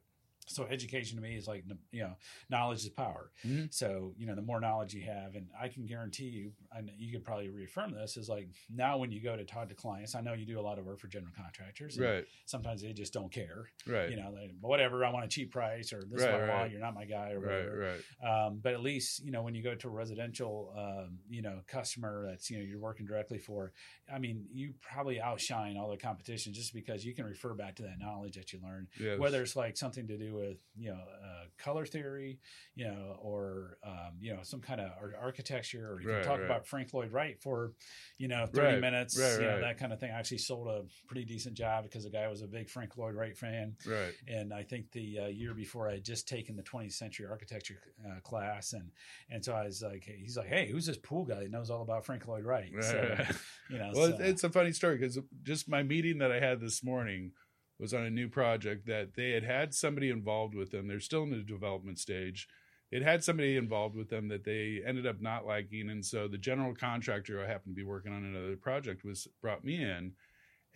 [0.47, 2.15] so education to me is like you know,
[2.49, 3.31] knowledge is power.
[3.43, 3.73] Mhm.
[3.73, 7.11] So you know, the more knowledge you have, and I can guarantee you, and you
[7.11, 10.21] could probably reaffirm this, is like now when you go to talk to clients, I
[10.21, 11.99] know you do a lot of work for general contractors.
[11.99, 12.25] Right.
[12.45, 13.69] Sometimes they just don't care.
[13.87, 14.09] Right.
[14.09, 15.05] You know, they, whatever.
[15.05, 16.61] I want a cheap price, or this is Right, what I want.
[16.63, 16.71] right.
[16.71, 17.51] You're not my guy, or Right.
[17.51, 18.01] whatever.
[18.23, 18.45] Right.
[18.47, 21.61] Um, but at least you know when you go to a residential, um, you know,
[21.67, 23.71] customer that's you know you're working directly for.
[24.13, 27.83] I mean, you probably outshine all the competition just because you can refer back to
[27.83, 29.19] that knowledge that you learned Yes.
[29.19, 32.39] whether it's like something to do with you know uh, color theory,
[32.75, 36.39] you know, or um, you know some kind of architecture, or you Right, can talk
[36.39, 36.45] right.
[36.45, 37.73] about Frank Lloyd Wright for
[38.17, 40.11] you know thirty Right, minutes, right, you know that kind of thing.
[40.11, 43.15] I actually sold a pretty decent job because the guy was a big Frank Lloyd
[43.15, 44.13] Wright fan, Right.
[44.27, 47.79] and I think the uh, year before I had just taken the 20th century architecture
[48.05, 48.89] uh, class, and
[49.29, 51.81] and so I was like, he's like, hey, who's this pool guy that knows all
[51.81, 52.71] about Frank Lloyd Wright?
[52.73, 52.83] Right.
[52.83, 53.17] So,
[53.69, 56.59] you know, Well, so- it's a funny story because just my meeting that I had
[56.59, 57.31] this morning
[57.77, 60.87] was on a new project that they had had somebody involved with them.
[60.87, 62.47] They're still in the development stage.
[62.95, 66.37] It had somebody involved with them that they ended up not liking, and so the
[66.37, 70.13] general contractor who happened to be working on another project was brought me in,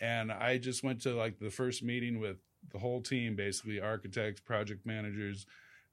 [0.01, 2.35] and I just went to like the first meeting with
[2.73, 5.45] the whole team, basically architects, project managers,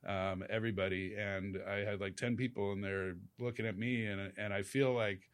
[0.05, 4.53] um, everybody, and I had like ten people in there looking at me, and and
[4.53, 5.29] I feel like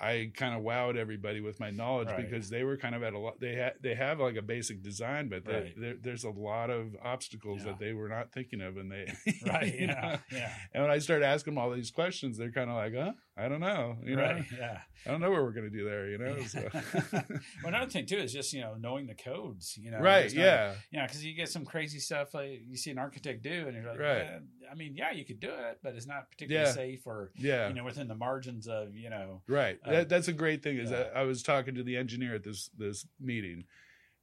[0.00, 2.18] I kind of wowed everybody with my knowledge Right.
[2.30, 3.40] because they were kind of at a lot.
[3.40, 5.74] They had they have like a basic design, but they, Right.
[5.76, 7.72] there, there's a lot of obstacles Yeah.
[7.72, 9.12] that they were not thinking of, and they
[9.46, 10.18] right, you yeah, know?
[10.38, 13.12] yeah, And when I started asking them all these questions, they're kind of like, "Huh?
[13.36, 13.98] I don't know.
[14.04, 14.80] You know, right, yeah.
[15.06, 16.08] I don't know what we're gonna do there.
[16.08, 16.68] You know." So.
[17.12, 17.22] well,
[17.64, 19.76] another thing too is just you know knowing the codes.
[19.76, 20.32] You know, right?
[20.32, 20.74] Yeah.
[20.92, 23.86] Yeah, because you get some crazy stuff like you see an architect do, and you're
[23.86, 24.22] like, Right.
[24.22, 24.38] "Eh,
[24.70, 26.72] I mean, yeah, you could do it, but it's not particularly Yeah.
[26.72, 27.68] safe or Yeah.
[27.68, 29.42] you know within the margins of you know.
[29.48, 29.78] Right.
[29.84, 30.78] Uh, that, that's a great thing.
[30.78, 33.64] Is that I was talking to the engineer at this this meeting,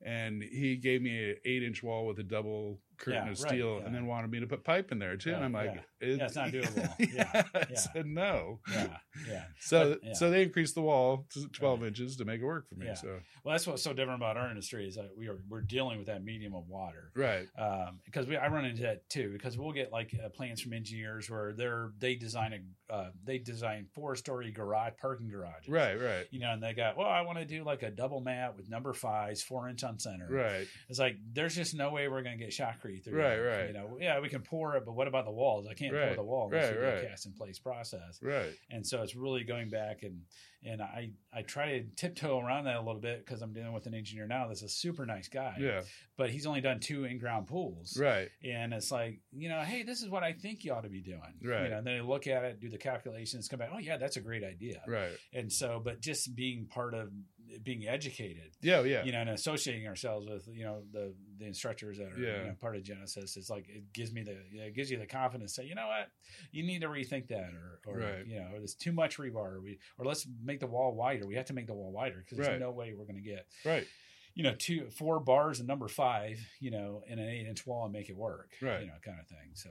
[0.01, 3.49] and he gave me an eight inch wall with a double curtain Yeah, of right,
[3.49, 3.85] steel, yeah.
[3.85, 5.29] and then wanted me to put pipe in there too.
[5.31, 6.07] Yeah, and I'm like, yeah.
[6.07, 6.89] it- Yeah, it's not doable.
[7.15, 8.59] Yeah, I said no.
[8.71, 8.97] Yeah,
[9.29, 9.43] yeah.
[9.59, 11.87] So But, so they increased the wall to 12 Right.
[11.87, 12.87] inches to make it work for me.
[12.95, 15.97] So Well, that's what's so different about our industry is that we are we're dealing
[15.97, 17.11] with that medium of water.
[17.15, 17.47] right.
[17.57, 20.73] um, because we I run into that too because we'll get like uh, plans from
[20.73, 25.95] engineers where they're they design a uh, they design four story garage parking garages Right.
[25.99, 26.25] Right.
[26.31, 28.69] you know and they got well I want to do like a double mat with
[28.69, 30.67] number fives four inch on center Right.
[30.89, 32.53] it's like there's just no way we're gonna get
[33.03, 33.67] through Right, right.
[33.67, 36.15] you know yeah we can pour it but what about the walls I can't pour
[36.15, 37.09] the wall unless right, we do a right.
[37.09, 38.53] cast in place process Right.
[38.69, 40.21] and so it's really going back and
[40.63, 43.85] and I I try to tiptoe around that a little bit because I'm dealing with
[43.85, 45.81] an engineer now that's a super nice guy Yeah.
[46.17, 48.29] but he's only done two in-ground pools Right.
[48.43, 51.01] and it's like you know hey this is what i think you ought to be
[51.01, 51.63] doing Right.
[51.63, 53.97] you know and then they look at it do the calculations come back oh yeah
[53.97, 55.11] that's a great idea Right.
[55.33, 57.09] and so but just being part of
[57.63, 58.81] being educated Yeah.
[58.83, 59.03] Yeah.
[59.03, 62.41] you know and associating ourselves with you know the the instructors that are Yeah.
[62.41, 65.05] you know, part of genesis it's like it gives me the it gives you the
[65.05, 66.09] confidence to say you know what
[66.51, 68.25] you need to rethink that or or Right.
[68.27, 71.25] you know or there's too much rebar or we or let's make the wall wider
[71.27, 72.59] we have to make the wall wider because there's Right.
[72.59, 73.87] no way we're going to get Right.
[74.33, 77.85] you know, two, four bars and number five, you know, in an eight inch wall
[77.85, 78.81] and make it work, Right.
[78.81, 79.51] You know, kind of thing.
[79.53, 79.69] So,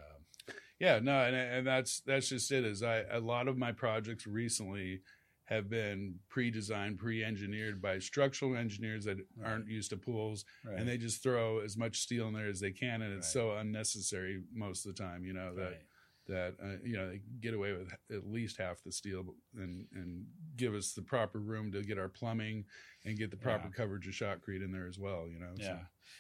[0.81, 2.65] Yeah, no, and and that's that's just it.
[2.65, 5.03] Is I a lot of my projects recently
[5.47, 10.79] have been pre-designed, pre-engineered by structural engineers that aren't used to pools, right.
[10.79, 13.43] and they just throw as much steel in there as they can, and it's Right.
[13.43, 15.25] so unnecessary most of the time.
[15.25, 15.83] You know that.
[16.27, 19.25] That uh, you know they get away with at least half the steel
[19.57, 22.65] and and give us the proper room to get our plumbing
[23.05, 23.73] and get the proper Yeah.
[23.77, 25.29] coverage of shotcrete in there as well.
[25.29, 25.79] You know, yeah.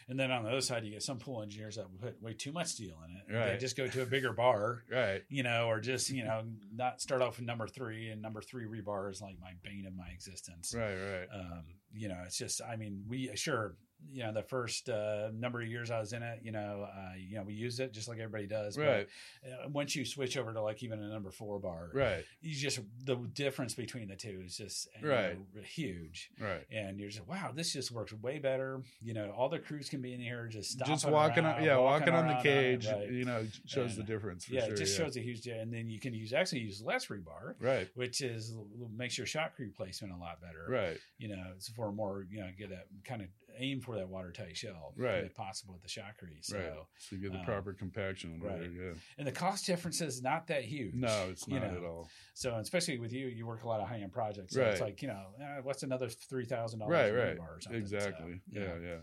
[0.09, 2.53] And then on the other side, you get some pool engineers that put way too
[2.53, 3.39] much steel in it.
[3.39, 3.53] Right.
[3.53, 6.43] They just go to a bigger bar, right, you know, or just, you know,
[6.75, 9.95] not start off with number three and number three rebar is like my bane of
[9.95, 10.75] my existence.
[10.77, 13.77] right, right, um, you know, it's just, I mean, we sure,
[14.13, 17.13] you know, the first uh, number of years I was in it, you know, uh,
[17.17, 18.77] you know, we used it just like everybody does.
[18.79, 19.07] right,
[19.43, 22.55] But uh, once you switch over to like even a number four bar, right, you
[22.55, 25.35] just the difference between the two is just Right.
[25.39, 26.31] know, huge.
[26.41, 26.65] right.
[26.71, 28.83] And you're just wow, this just works way better.
[29.03, 31.77] You know, all the crews can be in here just just walking around, on, yeah,
[31.77, 33.11] walking, on the cage, it, right.
[33.11, 34.45] you know, shows And, the difference.
[34.45, 35.05] For yeah, sure, it just yeah.
[35.05, 35.47] shows a huge.
[35.47, 38.55] And then you can use actually use less rebar, right, which is
[38.97, 42.41] makes your shot crew placement a lot better right, you know, it's for more, you
[42.41, 43.29] know, get that kind of
[43.59, 45.25] aim for that watertight shell, Right.
[45.25, 46.45] if possible, with the shotcrete.
[46.45, 46.73] So, right.
[46.99, 48.41] So you get the uh, proper compaction.
[48.41, 48.61] Right.
[48.61, 48.71] right.
[48.71, 48.93] Yeah.
[49.19, 50.95] and the cost difference is not that huge.
[50.95, 51.79] No, it's you not know.
[51.79, 52.09] at all.
[52.35, 54.55] So, especially with you, you work a lot of high end projects.
[54.55, 54.71] So Right.
[54.73, 57.09] it's like you know, eh, what's another three thousand Right.
[57.11, 57.39] dollars Right.
[57.39, 57.87] or something.
[57.87, 58.41] So, Exactly.
[58.51, 58.79] yeah.
[58.83, 58.97] Yeah.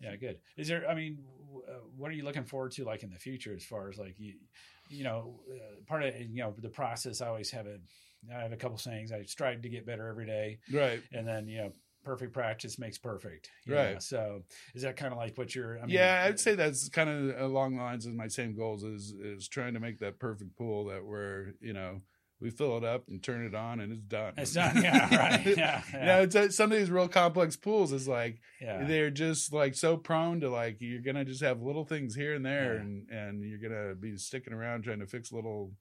[0.00, 0.38] Yeah, good.
[0.56, 0.88] Is there?
[0.88, 1.18] I mean,
[1.68, 4.18] uh, what are you looking forward to, like in the future, as far as like
[4.18, 4.34] you,
[4.88, 7.20] you know, uh, part of you know the process.
[7.20, 7.78] I always have a,
[8.34, 9.12] I have a couple sayings.
[9.12, 11.02] I strive to get better every day, Right.
[11.12, 11.72] and then you know,
[12.04, 13.50] perfect practice makes perfect.
[13.66, 13.94] Right.
[13.94, 13.98] know?
[14.00, 14.42] So,
[14.74, 15.78] is that kind of like what you're?
[15.78, 18.82] I mean, yeah, I'd say that's kind of along the lines of my same goals
[18.84, 22.00] is is trying to make that perfect pool that where you know
[22.40, 24.32] we fill it up and turn it on and it's done.
[24.38, 24.76] it's done.
[24.82, 25.44] Yeah, right.
[25.58, 28.82] Yeah, You know, it's, uh, some of these real complex pools is like yeah.
[28.84, 32.44] they're just like so prone to like you're gonna just have little things here and
[32.46, 32.80] there Yeah.
[32.80, 35.72] and and you're gonna be sticking around trying to fix little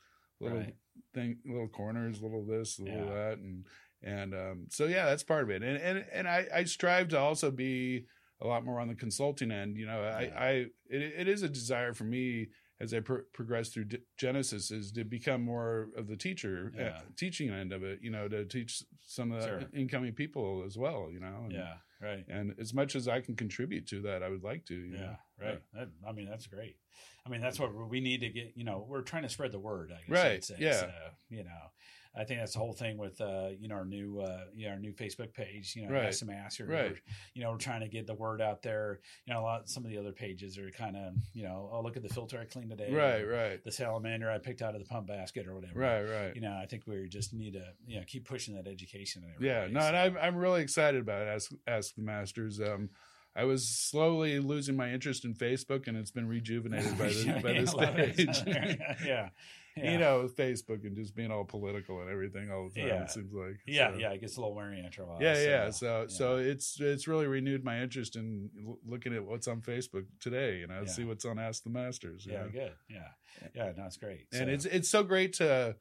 [0.42, 0.76] little Right.
[1.14, 3.14] thing little corners little this little Yeah.
[3.14, 3.64] that and
[4.04, 7.20] and um so yeah that's part of it and and and i i strive to
[7.20, 8.06] also be
[8.42, 10.40] a lot more on the consulting end you know i Yeah.
[10.40, 10.50] i
[10.90, 12.48] it, it is a desire for me
[12.82, 17.02] as I pro- progress through D- Genesis is to become more of the teacher, uh,
[17.18, 19.64] teaching end of it, you know, to teach some of the Sure.
[19.74, 21.42] incoming people as well, you know.
[21.44, 22.24] And, yeah, right.
[22.30, 24.76] and as much as I can contribute to that, I would like to.
[24.76, 25.16] Yeah, know.
[25.42, 25.62] right.
[25.74, 26.78] That, I mean, that's great.
[27.26, 28.54] I mean, that's what we need to get.
[28.56, 29.92] You know, we're trying to spread the word.
[29.92, 30.56] I guess Right, I'd say.
[30.60, 30.80] yeah.
[30.80, 30.90] So,
[31.30, 31.72] you know,
[32.16, 34.74] I think that's the whole thing with uh, you know our new uh, you know
[34.74, 35.74] our new Facebook page.
[35.76, 36.66] You know, Right, the Master.
[36.66, 36.92] right.
[36.92, 36.98] We're,
[37.36, 39.00] you know, we're trying to get the word out there.
[39.26, 39.70] You know, a lot.
[39.70, 42.40] Some of the other pages are kind of you know, oh look at the filter
[42.40, 42.92] I cleaned today.
[42.92, 45.80] Right, right, The salamander I picked out of the pump basket or whatever.
[45.80, 46.36] right, right.
[46.36, 49.24] You know, I think we just need to you know keep pushing that education.
[49.24, 51.28] And yeah, no, and I'm I'm really excited about it.
[51.28, 52.60] Ask Ask the Masters.
[52.60, 52.90] Um,
[53.36, 57.06] I was slowly losing my interest in Facebook, and it's been rejuvenated by
[57.54, 58.42] this by this page.
[59.06, 59.30] yeah,
[59.78, 59.92] yeah.
[59.92, 62.88] You know, with Facebook and just being all political and everything all the time.
[62.90, 63.04] Yeah.
[63.04, 65.22] It seems like Yeah, So- yeah, it gets a little wearing after a while.
[65.22, 65.70] yeah, so, yeah.
[65.72, 66.08] So, yeah.
[66.08, 70.58] so it's it's really renewed my interest in l- looking at what's on Facebook today.
[70.60, 72.26] You know, see what's on Ask the Masters.
[72.30, 72.50] yeah, know?
[72.50, 72.72] good.
[72.90, 73.08] Yeah,
[73.56, 74.28] yeah, no, it's great.
[74.34, 75.76] and So, it's it's so great to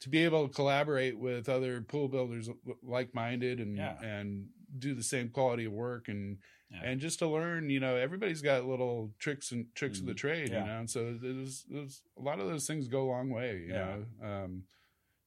[0.00, 2.48] to be able to collaborate with other pool builders
[2.82, 4.46] like minded and and
[4.78, 6.38] do the same quality of work and
[6.70, 6.80] Yeah.
[6.84, 10.16] and just to learn you know everybody's got little tricks and tricks of the Mhm.
[10.18, 10.60] trade Yeah.
[10.60, 13.58] you know and so there's, there's a lot of those things go a long way
[13.66, 13.96] you Yeah.
[14.20, 14.64] know um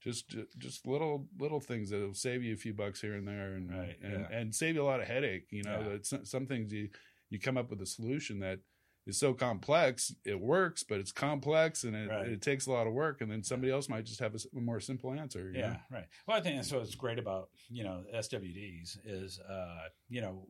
[0.02, 3.70] just just little little things that'll save you a few bucks here and there and
[3.72, 6.90] Right, and, and save you a lot of headache you know some, things you
[7.30, 8.60] you come up with a solution that
[9.08, 12.28] is so complex it works but it's complex and it, Right.
[12.28, 14.80] it takes a lot of work and then somebody else might just have a, more
[14.80, 15.78] simple answer you yeah, know?
[15.90, 16.06] right.
[16.28, 20.46] Well, I think that's what's great about you know SWDs is uh you know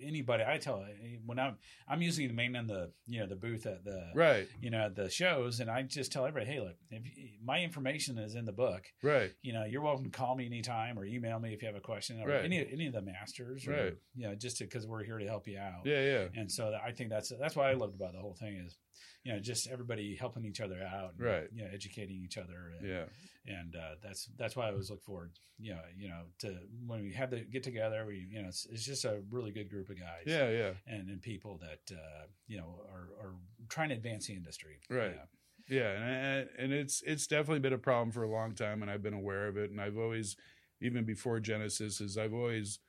[0.00, 0.84] anybody I tell
[1.24, 1.56] when I'm
[1.88, 4.86] I'm usually the main in the you know the booth at the right you know
[4.86, 8.34] at the shows and I just tell everybody hey look if you, my information is
[8.34, 11.54] in the book right you know you're welcome to call me anytime or email me
[11.54, 12.44] if you have a question or Right.
[12.44, 13.96] any any of the masters or, Right.
[14.16, 16.90] you know just because we're here to help you out yeah yeah and so I
[16.90, 18.76] think that's that's what I loved about the whole thing is,
[19.22, 21.46] you know, just everybody helping each other out, and, Right.
[21.54, 23.04] You know, educating each other, and, yeah
[23.46, 27.02] and uh, that's that's why I always look forward, you know, you know, to when
[27.02, 29.90] we have the get together, we you know, it's, it's just a really good group
[29.90, 33.34] of guys, yeah yeah and and people that uh, you know are are
[33.68, 35.14] trying to advance the industry, Right.
[35.14, 35.24] Yeah.
[35.66, 39.02] Yeah, and, and it's it's definitely been a problem for a long time, and I've
[39.02, 39.70] been aware of it.
[39.70, 40.36] And I've always,
[40.82, 42.80] even before Genesis, is I've always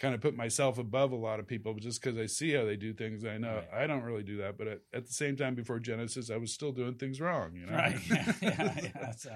[0.00, 2.76] kind of put myself above a lot of people just because I see how they
[2.76, 3.24] do things.
[3.24, 3.82] I know Right.
[3.84, 6.52] I don't really do that, but at, at the same time, before Genesis, I was
[6.52, 7.54] still doing things wrong.
[7.54, 7.98] You know, Right.
[8.10, 8.32] Yeah.
[8.42, 9.10] yeah, yeah.
[9.12, 9.30] So,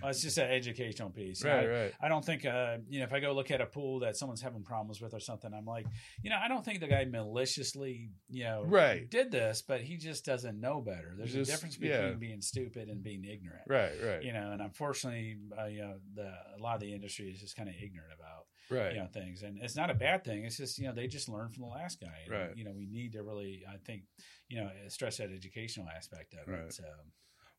[0.00, 1.42] well, it's just an educational piece.
[1.44, 3.66] right, I, right, I don't think, uh, you know, if I go look at a
[3.66, 5.86] pool that someone's having problems with or something, I'm like,
[6.22, 9.08] you know, I don't think the guy maliciously, you know, Right.
[9.10, 11.14] did this, but he just doesn't know better.
[11.16, 12.12] There's Just- a difference between yeah.
[12.12, 13.62] being stupid and being ignorant.
[13.66, 16.22] right, right, You know, and unfortunately, uh, you know, the
[16.56, 18.92] a lot of the industry is just kind of ignorant about right.
[18.94, 20.44] you know things, and it's not a bad thing.
[20.44, 22.16] It's just you know they just learn from the last guy.
[22.24, 22.56] And, Right.
[22.56, 24.02] You know, we need to really, I think,
[24.48, 26.60] you know, stress that educational aspect of Right.
[26.60, 26.72] it.
[26.72, 26.84] So,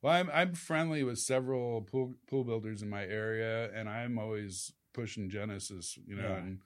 [0.01, 4.73] Well, I'm I'm friendly with several pool pool builders in my area, and I'm always
[4.93, 5.97] pushing Genesis.
[6.05, 6.37] You know, Yeah.
[6.37, 6.59] and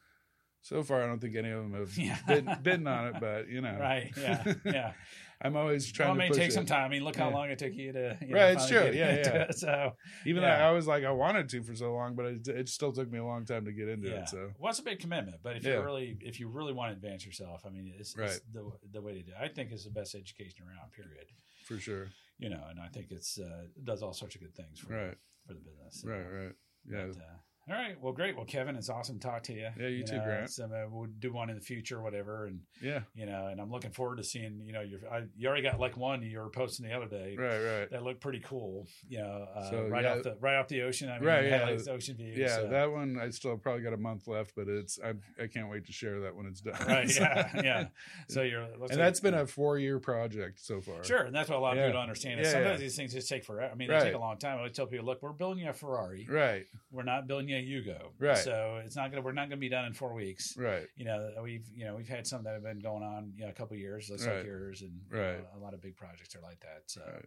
[0.68, 2.18] so far I don't think any of them have Yeah.
[2.28, 4.12] bidden, bidden on it, but you know, right?
[4.18, 4.44] Yeah.
[4.66, 4.94] Yeah.
[5.40, 6.54] I'm always trying well, it may take it.
[6.54, 6.86] some time.
[6.86, 7.36] I mean, look how Yeah.
[7.36, 8.18] long it took you to.
[8.28, 8.86] You Right, know, it's true.
[8.92, 9.42] Yeah, yeah.
[9.44, 9.56] It.
[9.64, 9.92] So,
[10.26, 10.58] Even Yeah.
[10.58, 13.10] though I was like I wanted to for so long, but it, it still took
[13.12, 14.22] me a long time to get into yeah.
[14.24, 14.30] it.
[14.30, 16.96] So well, it's a big commitment, but if you really, if you really want to
[16.98, 19.32] advance yourself, I mean, it's, it's the the way to do.
[19.32, 19.38] it.
[19.40, 20.92] I think it's the best education around.
[20.92, 21.28] Period.
[21.66, 22.08] for sure,
[22.40, 25.18] You know, and I think it's uh, does all sorts of good things for right,
[25.46, 26.04] for the business.
[26.06, 26.56] Right, right.
[26.90, 27.38] Yeah, but, uh,
[27.70, 28.02] All right.
[28.02, 28.36] Well, great.
[28.38, 29.68] Well, Kevin, it's awesome to talk to you.
[29.78, 30.50] Yeah, you, too, Grant.
[30.50, 32.46] So uh, we'll do one in the future, whatever.
[32.46, 34.62] And yeah, you know, and I'm looking forward to seeing.
[34.66, 37.36] You know, your I, you already got like one you were posting the other day.
[37.38, 37.92] Right, right.
[37.92, 38.88] That looked pretty cool.
[39.10, 40.14] You know, uh, So, right yeah.
[40.16, 41.10] off the right off the ocean.
[41.10, 41.74] I mean, Right, yeah.
[41.76, 42.34] the ocean view.
[42.38, 45.14] Yeah, so- that one I still probably got a month left, but it's I
[45.44, 46.76] I can't wait to share that when it's done.
[46.88, 47.10] Right.
[47.18, 47.52] So- Yeah.
[47.64, 47.86] Yeah.
[48.30, 48.62] So you're.
[48.62, 51.04] and like- that's been a four year project so far.
[51.04, 51.88] Sure, and that's what a lot of Yeah.
[51.88, 52.40] people don't understand.
[52.40, 53.70] Is Yeah, sometimes these things just take forever.
[53.72, 54.04] I mean, they Right.
[54.04, 54.56] take a long time.
[54.56, 56.26] I always tell people, look, we're building you a Ferrari.
[56.30, 58.12] Right, We're not building you go.
[58.20, 58.38] Right.
[58.38, 59.22] So it's not gonna.
[59.22, 60.56] We're not gonna be done in four weeks.
[60.58, 63.44] right, You know, we've you know we've had some that have been going on you
[63.44, 64.38] know a couple of years, just Right.
[64.38, 65.40] like yours, and Right.
[65.40, 66.84] know, a lot of big projects are like that.
[66.88, 67.26] So Right.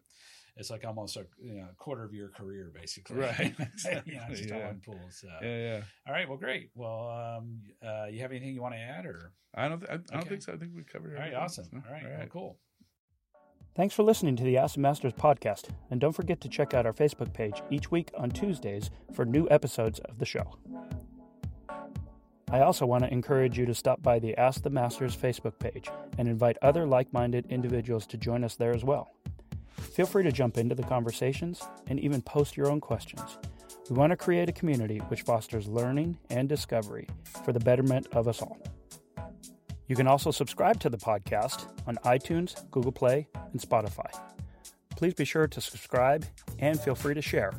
[0.56, 3.16] it's like almost a you know quarter of your career basically.
[3.18, 3.54] Right.
[4.06, 4.66] you know, just Yeah.
[4.66, 5.08] one pool.
[5.10, 5.82] So yeah, yeah.
[6.06, 6.70] all right, well, great.
[6.74, 9.32] Well, um, uh, you have anything you want to add or?
[9.54, 10.52] I don't, I, I don't think so.
[10.52, 11.34] I think we covered All everything.
[11.34, 11.64] right, awesome.
[11.72, 12.58] So, All right, well, cool.
[13.80, 16.84] Thanks for listening to the Ask the Masters podcast, and don't forget to check out
[16.84, 20.58] our Facebook page each week on Tuesdays for new episodes of the show.
[22.50, 25.88] I also want to encourage you to stop by the Ask the Masters Facebook page
[26.18, 29.14] and invite other like minded individuals to join us there as well.
[29.70, 33.38] Feel free to jump into the conversations and even post your own questions.
[33.88, 37.08] We want to create a community which fosters learning and discovery
[37.46, 38.58] for the betterment of us all.
[39.90, 44.08] You can also subscribe to the podcast on iTunes, Google Play, and Spotify.
[44.94, 46.24] Please be sure to subscribe
[46.60, 47.52] and feel free to share